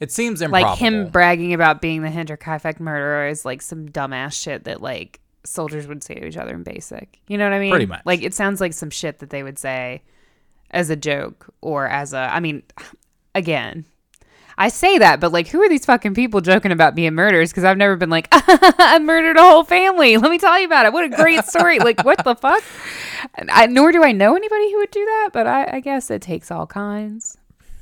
[0.00, 0.70] It seems improbable.
[0.70, 5.20] like him bragging about being the Hinterkaifeck murderer is like some dumbass shit that like
[5.44, 7.18] soldiers would say to each other in basic.
[7.28, 7.70] You know what I mean?
[7.70, 8.02] Pretty much.
[8.04, 10.02] Like it sounds like some shit that they would say
[10.70, 12.18] as a joke or as a.
[12.18, 12.62] I mean,
[13.34, 13.84] again.
[14.60, 17.50] I say that, but like, who are these fucking people joking about being murderers?
[17.50, 20.16] Because I've never been like, I murdered a whole family.
[20.18, 20.92] Let me tell you about it.
[20.92, 21.78] What a great story!
[21.78, 22.62] like, what the fuck?
[23.48, 26.20] I, nor do I know anybody who would do that, but I, I guess it
[26.22, 27.38] takes all kinds.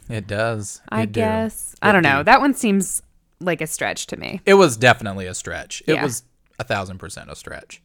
[0.08, 0.80] It does.
[0.88, 1.72] I It guess.
[1.74, 2.18] It I don't know.
[2.20, 2.24] do.
[2.24, 3.02] That one seems
[3.40, 4.40] like a stretch to me.
[4.46, 5.82] It was definitely a stretch.
[5.86, 6.04] It Yeah.
[6.04, 6.22] was
[6.58, 7.82] a thousand percent a stretch.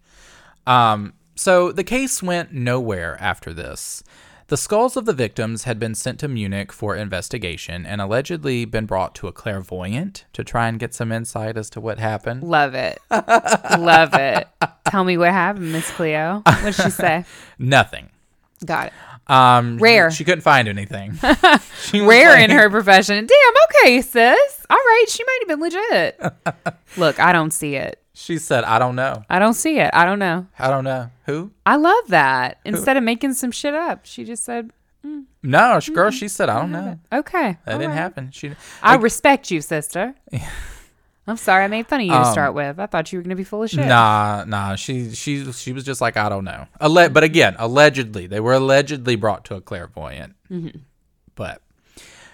[0.68, 4.04] Um, So the case went nowhere after this.
[4.48, 8.86] The skulls of the victims had been sent to Munich for investigation and allegedly been
[8.86, 12.44] brought to a clairvoyant to try and get some insight as to what happened.
[12.44, 13.00] Love it.
[13.12, 14.48] Love it.
[14.90, 16.42] Tell me what happened, Miss Cleo.
[16.46, 17.26] What'd she say?
[17.58, 18.10] Nothing.
[18.66, 18.94] Got it.
[19.32, 20.12] Um, Rare.
[20.12, 21.18] She couldn't find anything.
[21.94, 23.26] Rare like- in her profession.
[23.26, 23.54] Damn,
[23.86, 24.66] okay, sis.
[24.70, 26.78] All right, she might have been legit.
[26.98, 28.03] Look, I don't see it.
[28.14, 29.24] She said, "I don't know.
[29.30, 29.90] I don't see it.
[29.94, 30.46] I don't know.
[30.60, 32.60] I don't know who." I love that.
[32.64, 34.72] Instead of making some shit up, she just said,
[35.06, 36.12] mm, No, sh- girl.
[36.12, 37.00] Mm, she said, "I don't know.
[37.12, 37.58] okay.
[37.66, 37.96] That didn't right.
[37.98, 38.52] happen." She.
[38.84, 40.14] I respect you, sister.
[41.26, 42.80] I'm sorry I made fun of you to Um, start with.
[42.80, 43.88] I thought you were going to be full of shit.
[43.88, 44.76] Nah, nah.
[44.76, 46.68] She she she was just like I don't know.
[46.82, 50.36] Alle- but again, allegedly, they were allegedly brought to a clairvoyant.
[50.52, 50.80] Mm-hmm.
[51.34, 51.63] But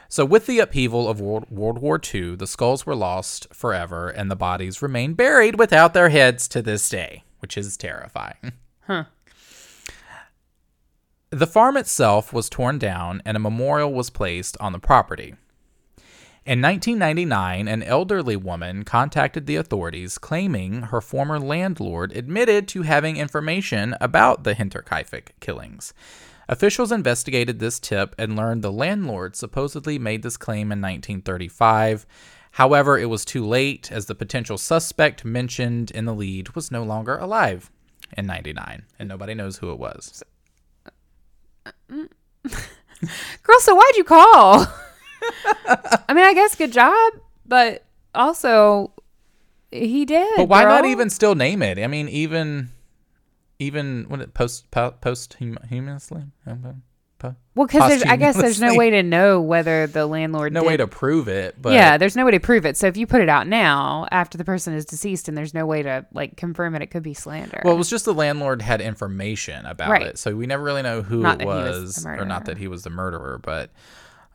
[0.10, 4.30] so with the upheaval of World, World War II, the skulls were lost forever, and
[4.30, 8.36] the bodies remain buried without their heads to this day, which is terrifying.
[8.88, 9.03] Huh.
[11.30, 15.36] The farm itself was torn down, and a memorial was placed on the property.
[16.43, 23.18] In 1999, an elderly woman contacted the authorities claiming her former landlord admitted to having
[23.18, 25.93] information about the Hinterkaifeck killings.
[26.50, 32.08] Officials investigated this tip and learned the landlord supposedly made this claim in 1935.
[32.54, 36.82] However, it was too late as the potential suspect mentioned in the lead was no
[36.82, 37.70] longer alive
[38.18, 40.24] in 99, and nobody knows who it was.
[41.68, 42.10] Uh, mm.
[43.43, 44.66] Girl, so why'd you call?
[45.68, 47.14] I mean, I guess good job,
[47.45, 47.86] but
[48.16, 48.91] also
[49.70, 50.36] he did.
[50.36, 51.78] But why not even still name it?
[51.78, 52.72] I mean, even
[53.60, 56.24] even when it post po- posthumously,
[57.20, 60.53] po- Well, because I guess there's no way to know whether the landlord.
[60.53, 61.62] no did- way to prove it.
[61.62, 62.78] But yeah, there's no way to prove it.
[62.78, 65.66] So if you put it out now, after the person is deceased, and there's no
[65.66, 67.62] way to like confirm it, it could be slander.
[67.66, 70.05] well, it was just the landlord had information about Right.
[70.07, 72.57] it, so we never really know who Not it that was, was or not that
[72.57, 73.38] he was the murderer.
[73.43, 73.72] But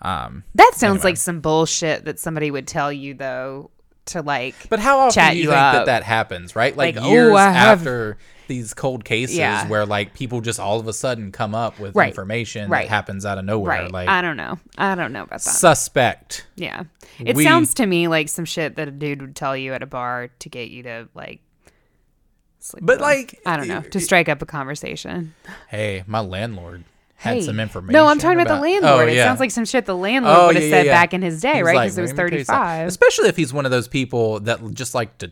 [0.02, 1.12] um, that sounds anyway.
[1.12, 3.70] like some bullshit that somebody would tell you though
[4.06, 4.68] to like.
[4.68, 5.86] but how often Chat do you you think that up.
[5.86, 6.54] that happens?
[6.54, 8.18] Right, like, Like, "Ooh, years have-" after
[8.48, 9.66] these cold cases, Yeah.
[9.68, 12.08] where like people just all of a sudden come up with Right.
[12.08, 12.82] information Right.
[12.84, 13.90] that happens out of nowhere, right.
[13.92, 14.58] like I don't know.
[14.78, 15.50] I don't know about that.
[15.50, 16.46] suspect.
[16.56, 16.84] yeah.
[17.18, 19.82] It we- sounds to me like some shit that a dude would tell you at
[19.82, 21.40] a bar to get you to like.
[22.60, 25.34] Sleep But with like, I don't know to strike up a conversation.
[25.68, 26.84] hey, my landlord
[27.16, 27.42] had Hey.
[27.42, 27.92] some information.
[27.92, 29.08] No, I'm talking about, the landlord.
[29.08, 31.00] Oh, It sounds like some shit the landlord Oh, would have yeah, said yeah, yeah.
[31.02, 31.76] back in his day, right?
[31.76, 32.88] like, Because it was "Let me tell you something." 35.
[32.88, 35.30] Especially if he's one of those people that just like to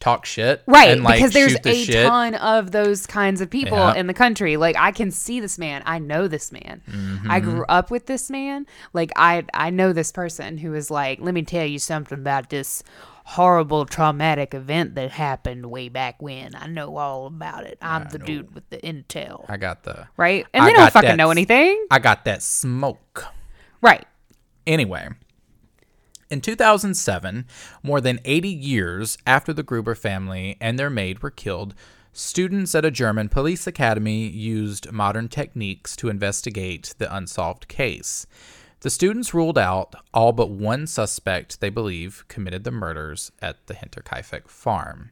[0.00, 2.06] talk shit, Right, And, like, because there's the a shit.
[2.06, 3.94] ton of those kinds of people Yeah.
[3.94, 4.56] in the country.
[4.56, 5.82] Like I can see this man.
[5.86, 6.82] I know this man.
[6.86, 6.90] I
[7.40, 7.50] Mm-hmm.
[7.50, 8.66] grew up with this man.
[8.92, 12.50] Like I I know this person who is like, let me tell you something about
[12.50, 12.82] this
[13.24, 16.54] horrible traumatic event that happened way back when.
[16.56, 17.78] I know all about it.
[17.80, 19.44] I'm the dude with the intel.
[19.48, 20.44] I got the Right?
[20.52, 21.86] And I they don't fucking that know anything.
[21.90, 23.24] I got that smoke.
[23.80, 24.04] Right.
[24.66, 25.08] Anyway,
[26.32, 27.44] in 2007,
[27.82, 31.74] more than 80 years after the Gruber family and their maid were killed,
[32.14, 38.26] students at a German police academy used modern techniques to investigate the unsolved case.
[38.80, 43.74] The students ruled out all but one suspect they believe committed the murders at the
[43.74, 45.10] Hinterkaifeck farm.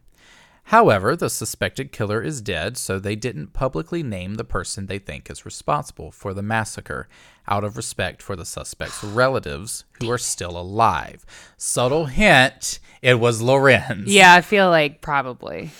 [0.64, 5.28] However, the suspected killer is dead, so they didn't publicly name the person they think
[5.28, 7.08] is responsible for the massacre,
[7.50, 11.26] out of respect for the suspect's relatives who are still alive.
[11.56, 14.08] Subtle hint it was Lorenz.
[14.08, 15.70] Yeah, I feel like probably.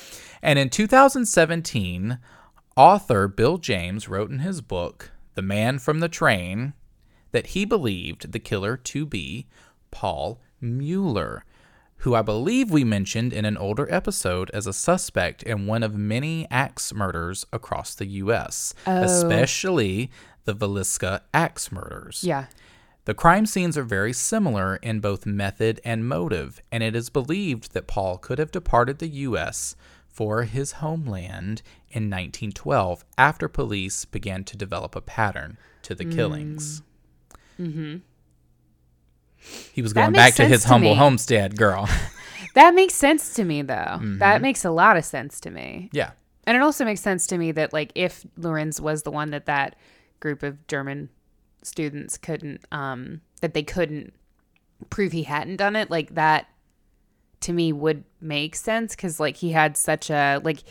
[0.43, 2.19] And in 2017,
[2.77, 6.73] author Bill James wrote in his book, The Man from the Train,
[7.33, 9.47] that he believed the killer to be
[9.91, 11.45] Paul Mueller,
[11.99, 15.95] who I believe we mentioned in an older episode as a suspect in one of
[15.95, 19.03] many axe murders across the U.S., oh.
[19.03, 20.11] especially
[20.51, 22.25] the Villisca axe murders.
[22.25, 22.47] Yeah.
[23.05, 27.73] The crime scenes are very similar in both method and motive, and it is believed
[27.73, 29.75] that Paul could have departed the U.S.
[30.09, 36.83] for his homeland in 1912 after police began to develop a pattern to the killings.
[37.59, 37.97] Mm-hmm.
[39.73, 40.97] He was going back to his to humble me.
[40.97, 41.89] homestead, girl.
[42.55, 43.75] That makes sense to me though.
[43.75, 44.19] Mm-hmm.
[44.19, 45.89] That makes a lot of sense to me.
[45.93, 46.13] yeah.
[46.45, 49.47] And it also makes sense to me that like if Lorenz was the one that
[49.47, 49.77] that
[50.21, 51.09] group of German
[51.63, 54.15] students couldn't um that they couldn't
[54.89, 56.47] prove he hadn't done it, like that
[57.41, 60.63] to me would make sense cuz like he had such a like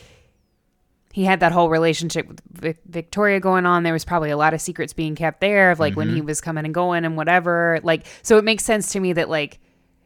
[1.12, 3.82] he had that whole relationship with Vic- Victoria going on.
[3.82, 6.40] There was probably a lot of secrets being kept there of like when he was
[6.40, 7.80] coming and going and whatever.
[7.82, 9.58] Like so it makes sense to me that like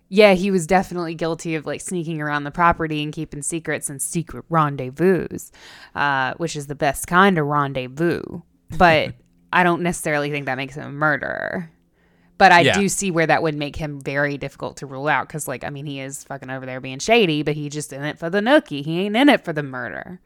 [0.09, 4.01] yeah, he was definitely guilty of like sneaking around the property and keeping secrets and
[4.01, 5.26] secret rendezvous,
[5.95, 8.22] uh, which is the best kind of rendezvous.
[8.76, 9.14] But
[9.55, 11.70] I don't necessarily think that makes him a murderer.
[12.36, 12.78] But I Yeah.
[12.78, 15.70] do see where that would make him very difficult to rule out because, like, I
[15.70, 18.40] mean, he is fucking over there being shady, but he just in it for the
[18.40, 18.84] nookie.
[18.84, 20.18] He ain't in it for the murder.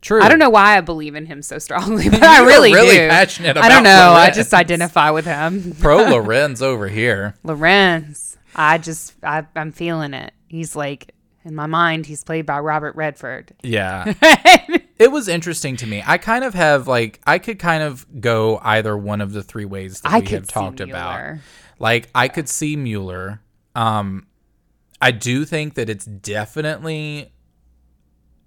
[0.00, 0.22] True.
[0.22, 3.08] I don't know why I believe in him so strongly, but I really really do.
[3.08, 4.12] passionate I don't about know.
[4.12, 5.74] I just identify with him.
[5.80, 7.34] Pro Lorenz over here.
[7.44, 8.38] Lorenz.
[8.56, 10.32] I just I, I'm feeling it.
[10.46, 12.06] He's like in my mind.
[12.06, 13.52] He's played by Robert Redford.
[13.62, 14.14] Yeah.
[14.98, 16.02] it was interesting to me.
[16.06, 19.64] I kind of have like I could kind of go either one of the three
[19.64, 21.18] ways that I we could have talked see about.
[21.18, 21.40] Mueller.
[21.78, 23.40] Like I could see Mueller.
[23.74, 24.26] Um
[25.00, 27.32] I do think that it's definitely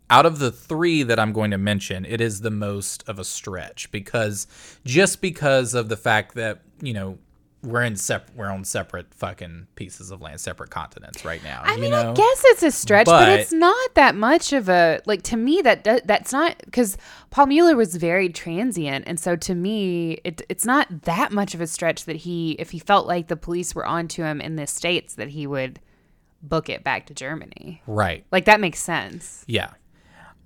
[0.10, 3.24] out of the three that I'm going to mention, it is the most of a
[3.24, 4.46] stretch because
[4.84, 7.18] just because of the fact that, you know,
[7.64, 11.62] we're in sep- we're on separate fucking pieces of land, separate continents right now.
[11.64, 12.12] I mean, know?
[12.12, 15.38] I guess it's a stretch, but, But- it's not that much of a like to
[15.38, 15.62] me.
[15.62, 16.98] That do, that's not because
[17.30, 21.62] Paul Mueller was very transient, and so to me, it, it's not that much of
[21.62, 24.66] a stretch that he, if he felt like the police were onto him in the
[24.66, 25.80] states, that he would
[26.42, 27.82] book it back to Germany.
[27.86, 28.26] Right.
[28.32, 29.44] Like that makes sense.
[29.48, 29.70] Yeah.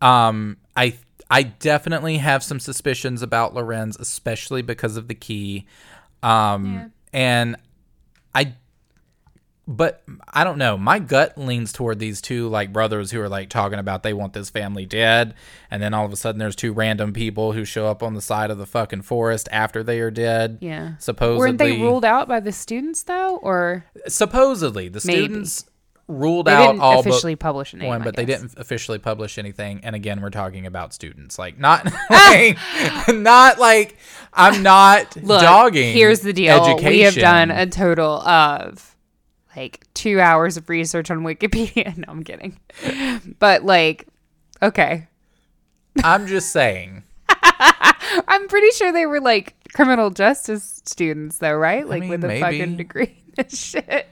[0.02, 0.98] Um I
[1.32, 5.66] I definitely have some suspicions about Lorenz, especially because of the key.
[6.22, 7.56] Um and
[8.36, 8.54] I
[9.68, 10.78] but I don't know.
[10.78, 14.34] My gut leans toward these two like brothers who are like talking about they want
[14.34, 15.34] this family dead,
[15.72, 18.22] and then all of a sudden there's two random people who show up on the
[18.22, 20.60] side of the fucking forest after they are dead.
[20.62, 20.98] Yeah.
[20.98, 25.24] Supposedly Weren't they ruled out by the students though, or supposedly the Maybe.
[25.24, 25.66] students
[26.08, 27.88] ruled they out didn't all officially but publish name?
[27.88, 29.82] one, but they didn't officially publish anything.
[29.84, 32.58] And again, we're talking about students, like not like
[33.10, 33.98] not like
[34.34, 35.94] I'm not Look, dogging.
[35.94, 36.64] Here's the deal.
[36.64, 36.90] Education.
[36.90, 38.96] We have done a total of
[39.56, 41.96] like two hours of research on Wikipedia.
[41.98, 42.60] No, I'm kidding.
[43.40, 44.08] But like,
[44.62, 45.08] okay.
[46.04, 47.04] I'm just saying.
[48.28, 51.88] I'm pretty sure they were like criminal justice students though, right?
[51.88, 52.42] Like mean, with a maybe.
[52.42, 54.08] fucking degree and shit.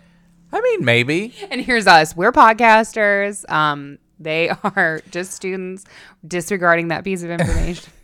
[0.53, 1.33] I mean, maybe.
[1.51, 2.15] And here's us.
[2.15, 3.49] We're podcasters.
[3.51, 5.83] Um, they are just students
[6.25, 7.91] disregarding that piece of information.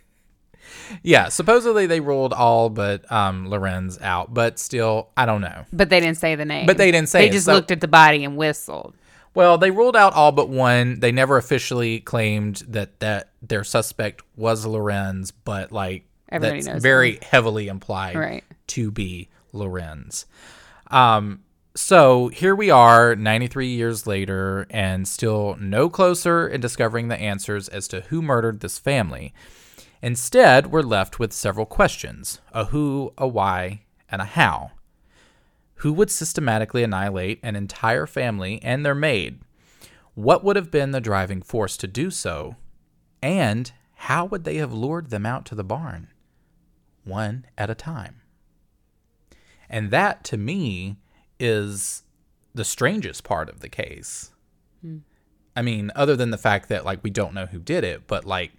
[1.04, 5.64] Yeah, supposedly they ruled all but um Lorenz out, but still, I don't know.
[5.72, 6.66] but they didn't say the name.
[6.66, 8.94] But they didn't say They it, just so- looked at the body and whistled.
[9.32, 10.98] Well, they ruled out all but one.
[10.98, 16.82] They never officially claimed that that their suspect was Lorenz, but like Everybody that's knows
[16.82, 18.44] very heavily implied Right.
[18.68, 20.26] to be Lorenz.
[20.88, 21.44] Um,
[21.74, 27.68] so here we are, 93 years later, and still no closer in discovering the answers
[27.68, 29.32] as to who murdered this family.
[30.02, 34.72] Instead, we're left with several questions: a who, a why, and a how.
[35.76, 39.40] Who would systematically annihilate an entire family and their maid?
[40.14, 42.56] What would have been the driving force to do so?
[43.22, 46.08] And how would they have lured them out to the barn?
[47.04, 48.20] One at a time.
[49.68, 50.96] And that, to me,
[51.40, 52.04] is
[52.54, 54.30] the strangest part of the case.
[54.82, 54.98] Hmm.
[55.56, 58.24] I mean, other than the fact that, like, we don't know who did it, but,
[58.24, 58.52] like,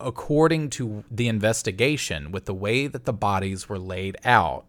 [0.00, 4.64] according to the investigation, with the way that the bodies were laid out,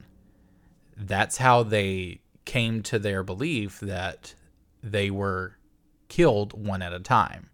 [0.96, 4.36] that's how they came to their belief that
[4.84, 5.56] they were
[6.10, 7.50] killed one at a time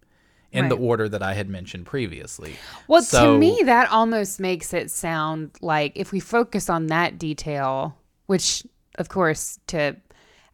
[0.52, 2.56] in the order that I had mentioned previously.
[2.88, 7.20] Well, So- to me, that almost makes it sound like if we focus on that
[7.20, 7.96] detail,
[8.26, 8.66] which,
[9.00, 9.96] of course, to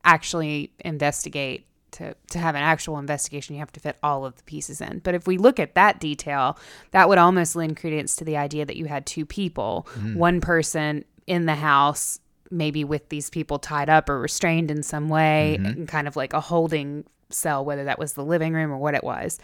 [0.04, 4.44] actually investigate, to, to have an actual investigation, you have to fit all of the
[4.44, 5.00] pieces in.
[5.00, 6.58] But if we look at that detail,
[6.92, 10.16] that would almost lend credence to the idea that you had two people, mm-hmm.
[10.16, 12.20] one person in the house,
[12.52, 15.82] maybe with these people tied up or restrained in some way, mm-hmm.
[15.82, 18.94] in kind of like a holding cell, whether that was the living room or what
[18.94, 19.40] it was.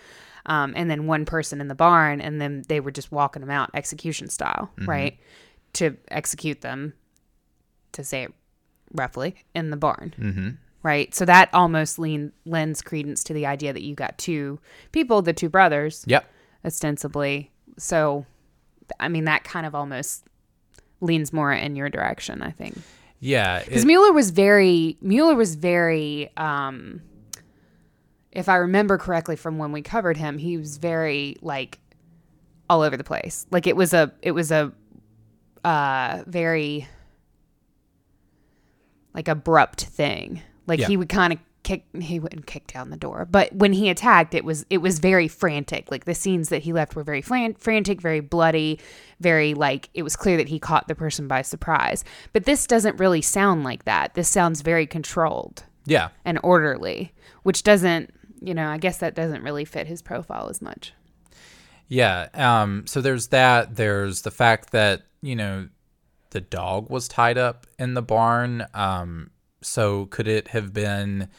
[0.46, 3.52] Um, and then one person in the barn, and then they were just walking them
[3.52, 4.90] out execution style, mm-hmm.
[4.90, 5.20] right?
[5.74, 6.94] To execute them,
[7.94, 8.34] to say it
[8.94, 10.50] roughly, in the barn, mm-hmm.
[10.84, 11.14] right?
[11.14, 14.60] So that almost lean, lends credence to the idea that you got two
[14.92, 16.26] people, the two brothers, Yep.
[16.66, 17.52] ostensibly.
[17.78, 18.26] So,
[19.00, 20.26] I mean, that kind of almost
[21.00, 22.78] leans more in your direction, I think
[23.20, 23.64] Yeah.
[23.64, 27.02] because Mueller was very Mueller was very um
[28.32, 31.80] if I remember correctly from when we covered him, he was very like
[32.70, 33.46] all over the place.
[33.52, 34.72] Like it was a it was a
[35.64, 36.88] uh very
[39.14, 40.42] like abrupt thing.
[40.68, 40.88] Like Yeah.
[40.88, 44.34] he would kind of kick he wouldn't kick down the door, but when he attacked
[44.34, 45.92] it was it was very frantic.
[45.92, 48.80] Like the scenes that he left were very flan- frantic, very bloody,
[49.20, 52.04] very like it was clear that he caught the person by surprise.
[52.34, 54.16] But this doesn't really sound like that.
[54.16, 55.64] This sounds very controlled.
[55.86, 56.10] Yeah.
[56.24, 60.62] and orderly, which doesn't, you know, I guess that doesn't really fit his profile as
[60.62, 60.94] much.
[61.88, 62.28] Yeah.
[62.36, 63.76] Um, so there's that.
[63.76, 65.68] There's the fact that, you know,
[66.32, 68.66] the dog was tied up in the barn.
[68.74, 71.30] Um, so could it have been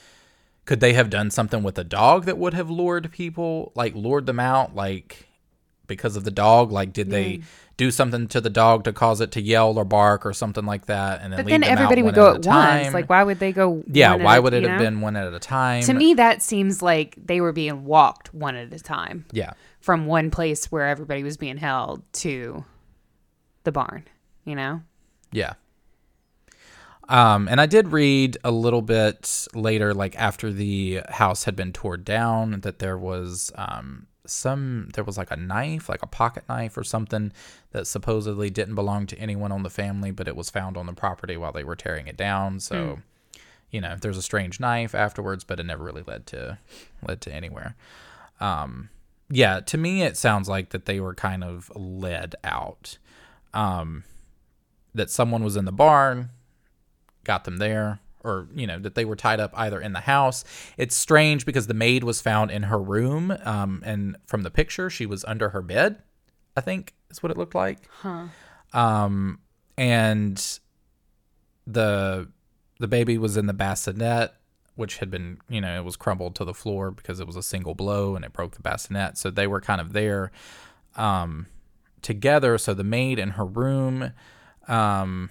[0.65, 4.27] could they have done something with the dog that would have lured people, like lured
[4.27, 5.27] them out, like
[5.89, 6.71] because of the dog?
[6.71, 7.43] Like did they
[7.77, 10.87] do something to the dog to cause it to yell or bark or something like
[10.87, 11.21] that?
[11.21, 12.95] And then But then everybody would go a at once.
[12.95, 13.83] Like, why would they go?
[13.89, 14.85] yeah, at why a- would it have know?
[14.85, 15.83] been one at a time?
[15.85, 19.55] To me, that seems like they were being walked one at a time yeah.
[19.81, 22.65] from one place where everybody was being held to
[23.65, 24.05] the barn.
[24.45, 24.83] You know?
[25.31, 25.55] Yeah.
[27.09, 31.73] Um, and I did read a little bit later, like after the house had been
[31.73, 36.45] torn down, that there was um, some, there was like a knife, like a pocket
[36.49, 37.33] knife or something
[37.73, 40.93] that supposedly didn't belong to anyone on the family, but it was found on the
[40.93, 42.61] property while they were tearing it down.
[42.61, 43.01] So,
[43.71, 46.59] you know, there's a strange knife afterwards, but it never really led to
[47.07, 47.75] led to anywhere.
[48.41, 48.91] Um,
[49.29, 52.99] yeah, to me, it sounds like that they were kind of led out.
[53.55, 54.05] Um,
[54.95, 56.31] that someone was in the barn,
[57.25, 60.45] got them there, or you know that they were tied up either in the house.
[60.77, 64.91] It's strange because the maid was found in her room, um, and from the picture,
[64.91, 66.03] she was under her bed.
[66.57, 67.79] I think is what it looked like.
[67.89, 68.27] Huh.
[68.73, 69.39] Um,
[69.77, 70.59] and
[71.67, 72.29] the
[72.79, 74.33] the baby was in the bassinet,
[74.75, 77.43] which had been you know it was crumbled to the floor because it was a
[77.43, 79.17] single blow and it broke the bassinet.
[79.19, 80.31] So they were kind of there.
[80.95, 81.47] Um,
[82.03, 82.59] together.
[82.59, 84.13] So the maid in her room,
[84.69, 85.31] um,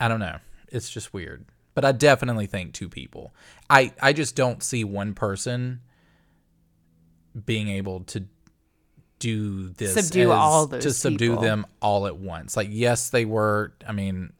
[0.00, 0.38] I don't know.
[0.68, 1.44] It's just weird.
[1.74, 3.34] But I definitely think two people.
[3.68, 5.80] I I just don't see one person
[7.46, 8.24] being able to
[9.18, 11.42] do this Subdue as- all those to subdue people.
[11.42, 12.56] them all at once.
[12.56, 13.72] Like yes, they were.
[13.86, 14.32] I mean,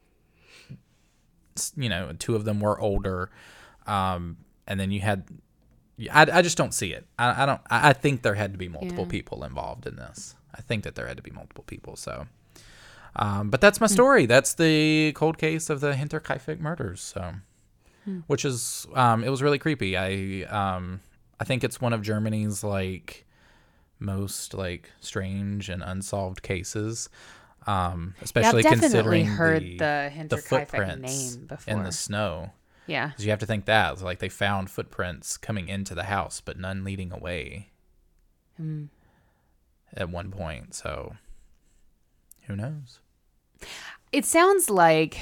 [1.75, 3.31] you know, two of them were older,
[3.85, 4.37] um,
[4.67, 5.25] and then you had.
[6.11, 7.05] I, I just don't see it.
[7.19, 7.61] I, I don't.
[7.69, 9.09] I I think there had to be multiple Yeah.
[9.11, 10.35] people involved in this.
[10.53, 11.97] I think that there had to be multiple people.
[11.97, 12.27] So,
[13.15, 14.25] um, but that's my story.
[14.25, 17.01] That's the cold case of the Hinterkaifeck murders.
[17.01, 17.33] So,
[18.27, 19.97] which is um, it was really creepy.
[19.97, 21.01] I um,
[21.39, 23.25] I think it's one of Germany's like
[23.99, 27.09] most like strange and unsolved cases.
[27.67, 32.51] Um, especially definitely considering heard the, the the footprints name in the snow.
[32.87, 33.07] Yeah.
[33.07, 36.41] Because you have to think that it's like they found footprints coming into the house,
[36.41, 37.71] but none leading away.
[38.57, 38.85] Hmm.
[39.95, 41.15] At one point, so
[42.43, 42.99] who knows?
[44.11, 45.19] It sounds like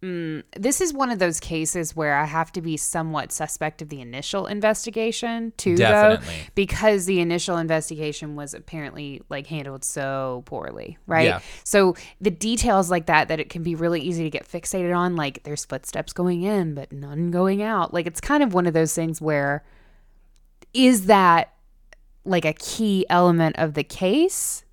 [0.00, 3.88] Mm, this is one of those cases where I have to be somewhat suspect of
[3.88, 6.26] the initial investigation too, Definitely.
[6.26, 11.26] though, because the initial investigation was apparently like handled so poorly, right?
[11.26, 11.40] Yeah.
[11.64, 15.16] So the details like that that it can be really easy to get fixated on,
[15.16, 17.92] like there's footsteps going in but none going out.
[17.92, 19.64] Like it's kind of one of those things where
[20.72, 21.54] is that
[22.24, 24.64] like a key element of the case?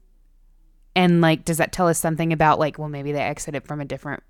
[0.95, 3.85] And like does that tell us something about like well maybe they exited from a
[3.85, 4.23] different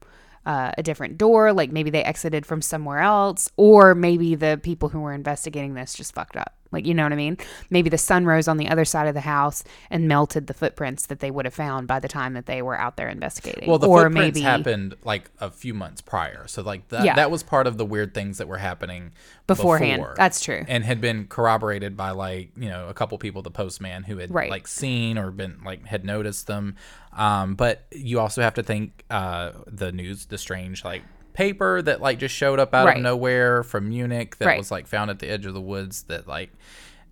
[0.46, 4.90] uh, a different door like maybe they exited from somewhere else or maybe the people
[4.90, 7.38] who were investigating this just fucked up like you know what i mean
[7.70, 11.06] maybe the sun rose on the other side of the house and melted the footprints
[11.08, 13.78] that they would have found by the time that they were out there investigating Well,
[13.80, 17.16] the or footprints maybe happened like a few months prior, so like that Yeah.
[17.16, 19.12] that was part of the weird things that were happening
[19.48, 20.02] Beforehand.
[20.02, 20.16] before.
[20.18, 20.66] That's true.
[20.68, 24.34] and had been corroborated by like you know a couple people, the postman who had
[24.34, 24.50] Right.
[24.50, 26.76] like seen or been like had noticed them.
[27.14, 31.04] Um, but you also have to think uh, the news, the strange like
[31.36, 32.98] paper that like just showed up out Right.
[32.98, 34.58] of nowhere from Munich that Right.
[34.58, 36.52] was like found at the edge of the woods that like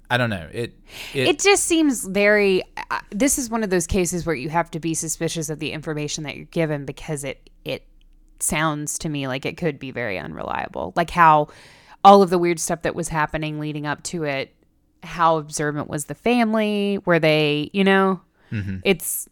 [0.09, 0.47] I don't know.
[0.51, 0.73] It
[1.13, 4.69] it, it just seems very uh, this is one of those cases where you have
[4.71, 7.85] to be suspicious of the information that you're given because it it
[8.39, 10.93] sounds to me like it could be very unreliable.
[10.95, 11.47] Like how
[12.03, 14.53] all of the weird stuff that was happening leading up to it
[15.03, 16.99] how observant was the family?
[17.05, 18.21] Were they you know?
[18.83, 19.27] It's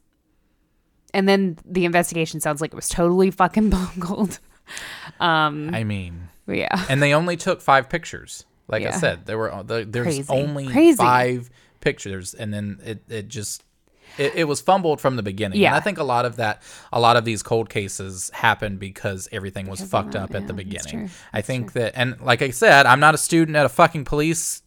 [1.14, 4.40] and then the investigation sounds like it was totally fucking bungled
[5.20, 8.46] I mean yeah and they only took five pictures.
[8.68, 10.26] Like I said, there were the, there's Crazy.
[10.30, 10.96] only Crazy.
[10.96, 11.50] five
[11.82, 13.64] pictures, and then it it just
[14.18, 15.56] it, it was fumbled from the beginning.
[15.58, 15.76] And Yeah.
[15.76, 16.62] I think a lot of that,
[16.94, 20.58] a lot of these cold cases happened because everything was fucked up at the yeah,
[20.58, 21.08] beginning.
[21.08, 21.10] true.
[21.34, 24.62] I think that, and like I said, I'm not a student at a fucking police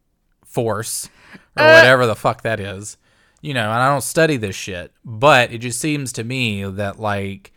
[0.44, 1.08] force
[1.56, 1.74] or Uh.
[1.74, 2.96] whatever the fuck that is.
[3.42, 6.98] You know, and I don't study this shit, but it just seems to me that
[7.00, 7.52] like,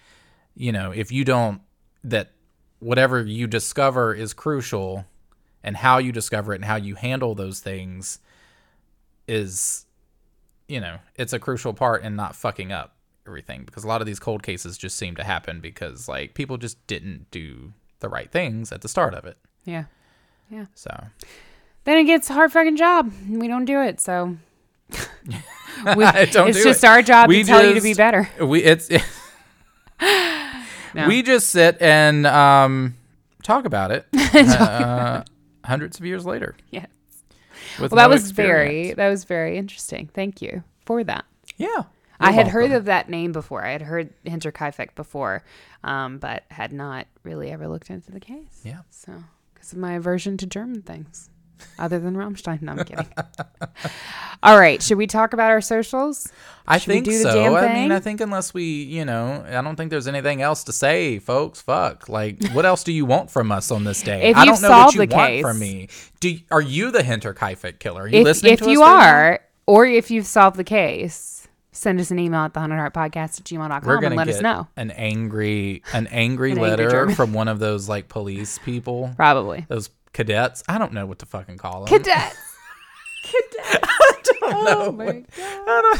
[0.56, 1.62] you know, if you don't
[2.04, 2.32] that
[2.80, 5.06] whatever you discover is crucial
[5.64, 8.20] and how you discover it and how you handle those things
[9.28, 9.86] is
[10.68, 12.95] you know, it's a crucial part in not fucking up
[13.28, 16.58] everything because a lot of these cold cases just seem to happen because like people
[16.58, 19.38] just didn't do the right things at the start of it.
[19.66, 19.86] Yeah.
[20.49, 20.66] Yeah.
[20.74, 20.89] So
[21.84, 23.12] Then it gets a hard fucking job.
[23.30, 24.38] We don't do it, so
[24.89, 26.88] we, Don't it's just it.
[26.88, 28.30] our job We to tell you to be better.
[28.41, 28.89] we it's
[30.94, 31.08] No.
[31.08, 32.96] we just sit and um
[33.44, 35.24] talk about it uh,
[35.66, 36.56] hundreds of years later.
[36.72, 36.88] Yes.
[37.80, 40.10] Well, that no was very that was very interesting.
[40.14, 41.26] Thank you for that.
[41.58, 41.84] yeah.
[42.20, 43.66] I had heard of that name before.
[43.66, 45.44] I had heard Hinterkaifeck before,
[45.84, 48.62] um, but had not really ever looked into the case.
[48.64, 48.82] Yeah.
[48.91, 49.12] So,
[49.54, 51.30] because of my aversion to German things,
[51.80, 52.61] other than Rammstein.
[52.61, 53.07] No, I'm kidding.
[54.43, 56.28] All right, should we talk about our socials?
[56.68, 57.55] I Should think so.
[57.55, 60.74] I mean, I think unless we, you know, I don't think there's anything else to
[60.74, 61.61] say, folks.
[61.61, 62.09] Fuck.
[62.09, 64.30] Like, what else do you want from us on this day?
[64.32, 65.88] If I don't know what you the want case- from me.
[66.20, 68.03] Do are you the Hinterkaifeck killer?
[68.03, 70.64] Are you If, listening if to us you right are, or if you've solved the
[70.64, 74.28] case, send us an email at the haunted heart podcast at gmail.com we're and let
[74.28, 74.68] us know.
[74.78, 77.16] an angry, an angry An letter German.
[77.16, 79.66] from one of those like police people, Probably.
[79.70, 80.64] those cadets.
[80.68, 81.88] I don't know what to fucking call them.
[81.88, 82.38] Cadets.
[83.24, 84.03] Cadets.
[84.45, 85.99] Oh my God.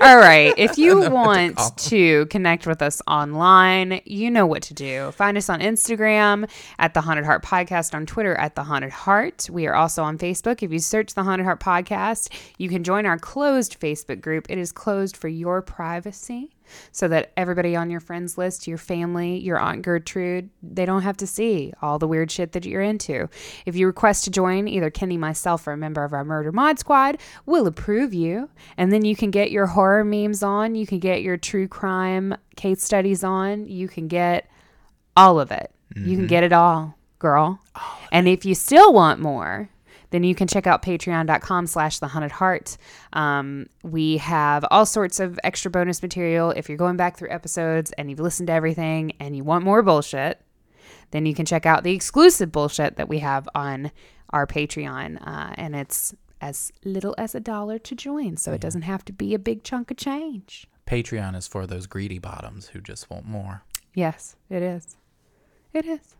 [0.00, 0.54] All right.
[0.56, 5.10] If you want to connect with us online, you know what to do.
[5.12, 9.48] Find us on Instagram at the Haunted Heart Podcast, on Twitter at the Haunted Heart.
[9.50, 10.62] We are also on Facebook.
[10.62, 14.46] If you search the Haunted Heart Podcast, you can join our closed Facebook group.
[14.48, 16.50] It is closed for your privacy
[16.92, 21.16] so that everybody on your friends list, your family, your Aunt Gertrude, they don't have
[21.18, 23.28] to see all the weird shit that you're into.
[23.66, 26.78] If you request to join, either Kenny, myself, or a member of our Murder Mod
[26.78, 28.50] Squad, we'll approve you.
[28.76, 32.36] And then you can get your horror memes on, you can get your true crime
[32.56, 34.48] case studies on, you can get
[35.16, 35.72] all of it.
[35.96, 36.26] You can mm-hmm.
[36.26, 37.60] get it all, girl.
[37.74, 39.68] Oh, and if you still want more,
[40.10, 42.76] then you can check out patreon.com slash the haunted heart
[43.12, 47.92] um, we have all sorts of extra bonus material if you're going back through episodes
[47.98, 50.40] and you've listened to everything and you want more bullshit
[51.10, 53.90] then you can check out the exclusive bullshit that we have on
[54.30, 58.82] our patreon uh, and it's as little as a dollar to join so it doesn't
[58.82, 62.80] have to be a big chunk of change Patreon is for those greedy bottoms who
[62.80, 63.62] just want more.
[63.92, 64.96] Yes, it is.
[65.74, 66.16] It is.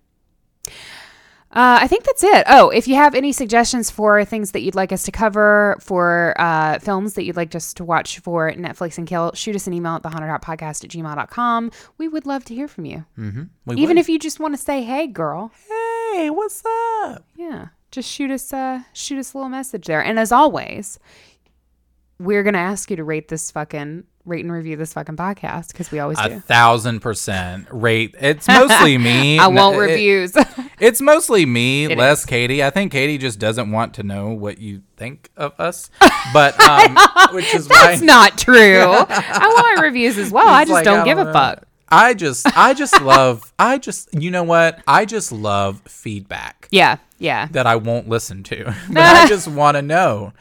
[1.51, 2.45] Uh, I think that's it.
[2.47, 6.35] Oh, if you have any suggestions for things that you'd like us to cover, for
[6.39, 9.73] uh, films that you'd like us to watch for Netflix and Kill, shoot us an
[9.73, 11.71] email at the haunted heart podcast at gmail.com.
[11.97, 13.07] We would love to hear from you.
[13.19, 13.45] Mm-hmm.
[13.65, 14.01] We Even would.
[14.01, 15.51] if you just want to say, hey, girl.
[16.13, 16.63] hey, what's
[17.03, 17.25] up?
[17.35, 17.69] Yeah.
[17.91, 20.05] Just shoot us uh shoot us a little message there.
[20.05, 20.99] And as always,
[22.19, 25.91] we're gonna ask you to rate this fucking rate and review this fucking podcast because
[25.91, 26.41] we always A do.
[26.41, 28.15] thousand percent rate.
[28.21, 29.39] It's mostly me.
[29.39, 30.33] I want It- reviews.
[30.81, 32.27] It's mostly me, It less is.
[32.27, 32.63] Katie.
[32.63, 35.91] I think Katie just doesn't want to know what you think of us,
[36.33, 36.97] but um,
[37.35, 38.83] which is why That's not true.
[38.83, 40.47] I want reviews as well.
[40.47, 41.33] I just like, don't I give a know.
[41.33, 41.65] fuck.
[41.91, 44.81] I just, I just love, I just, you know what?
[44.87, 47.47] I just love feedback Yeah, yeah.
[47.53, 48.65] that I won't listen to.
[48.91, 50.33] but I just want to know.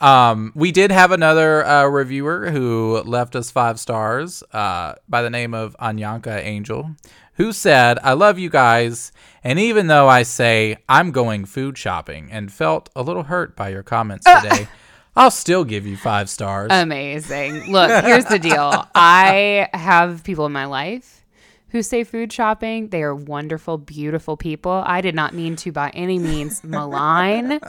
[0.00, 5.30] Um, we did have another uh, reviewer who left us five stars uh, by the
[5.30, 6.90] name of Anyanka Angel,
[7.34, 9.12] who said, I love you guys.
[9.42, 13.70] And even though I say I'm going food shopping and felt a little hurt by
[13.70, 14.68] your comments today,
[15.16, 16.68] I'll still give you five stars.
[16.70, 17.72] Amazing.
[17.72, 18.86] Look, here's the deal.
[18.94, 21.24] I have people in my life
[21.70, 22.88] who say food shopping.
[22.88, 24.82] They are wonderful, beautiful people.
[24.86, 27.60] I did not mean to by any means malign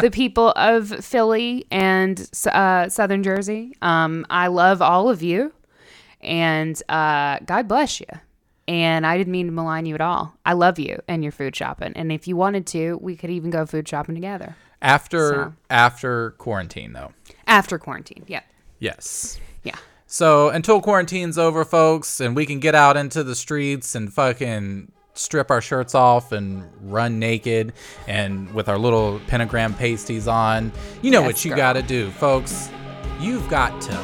[0.00, 3.74] the people of Philly and uh, Southern Jersey.
[3.82, 5.52] Um, I love all of you,
[6.20, 8.06] and uh, God bless you.
[8.68, 10.34] And I didn't mean to malign you at all.
[10.44, 11.92] I love you and your food shopping.
[11.94, 14.56] And if you wanted to, we could even go food shopping together
[14.86, 15.52] after so.
[15.70, 17.12] after quarantine, though.
[17.46, 18.24] after quarantine.
[18.26, 18.40] Yeah.
[18.78, 19.38] Yes.
[19.62, 19.76] Yeah.
[20.06, 24.92] So until quarantine's over, folks, and we can get out into the streets and fucking
[25.14, 27.72] strip our shirts off and run naked
[28.06, 30.70] and with our little pentagram pasties on,
[31.02, 31.56] you know Yes, what you girl.
[31.58, 32.68] got to do, folks.
[33.18, 33.96] You've got to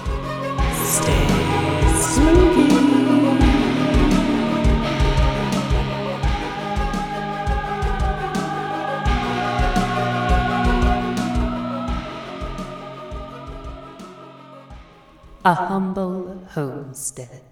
[15.45, 17.52] A humble homestead.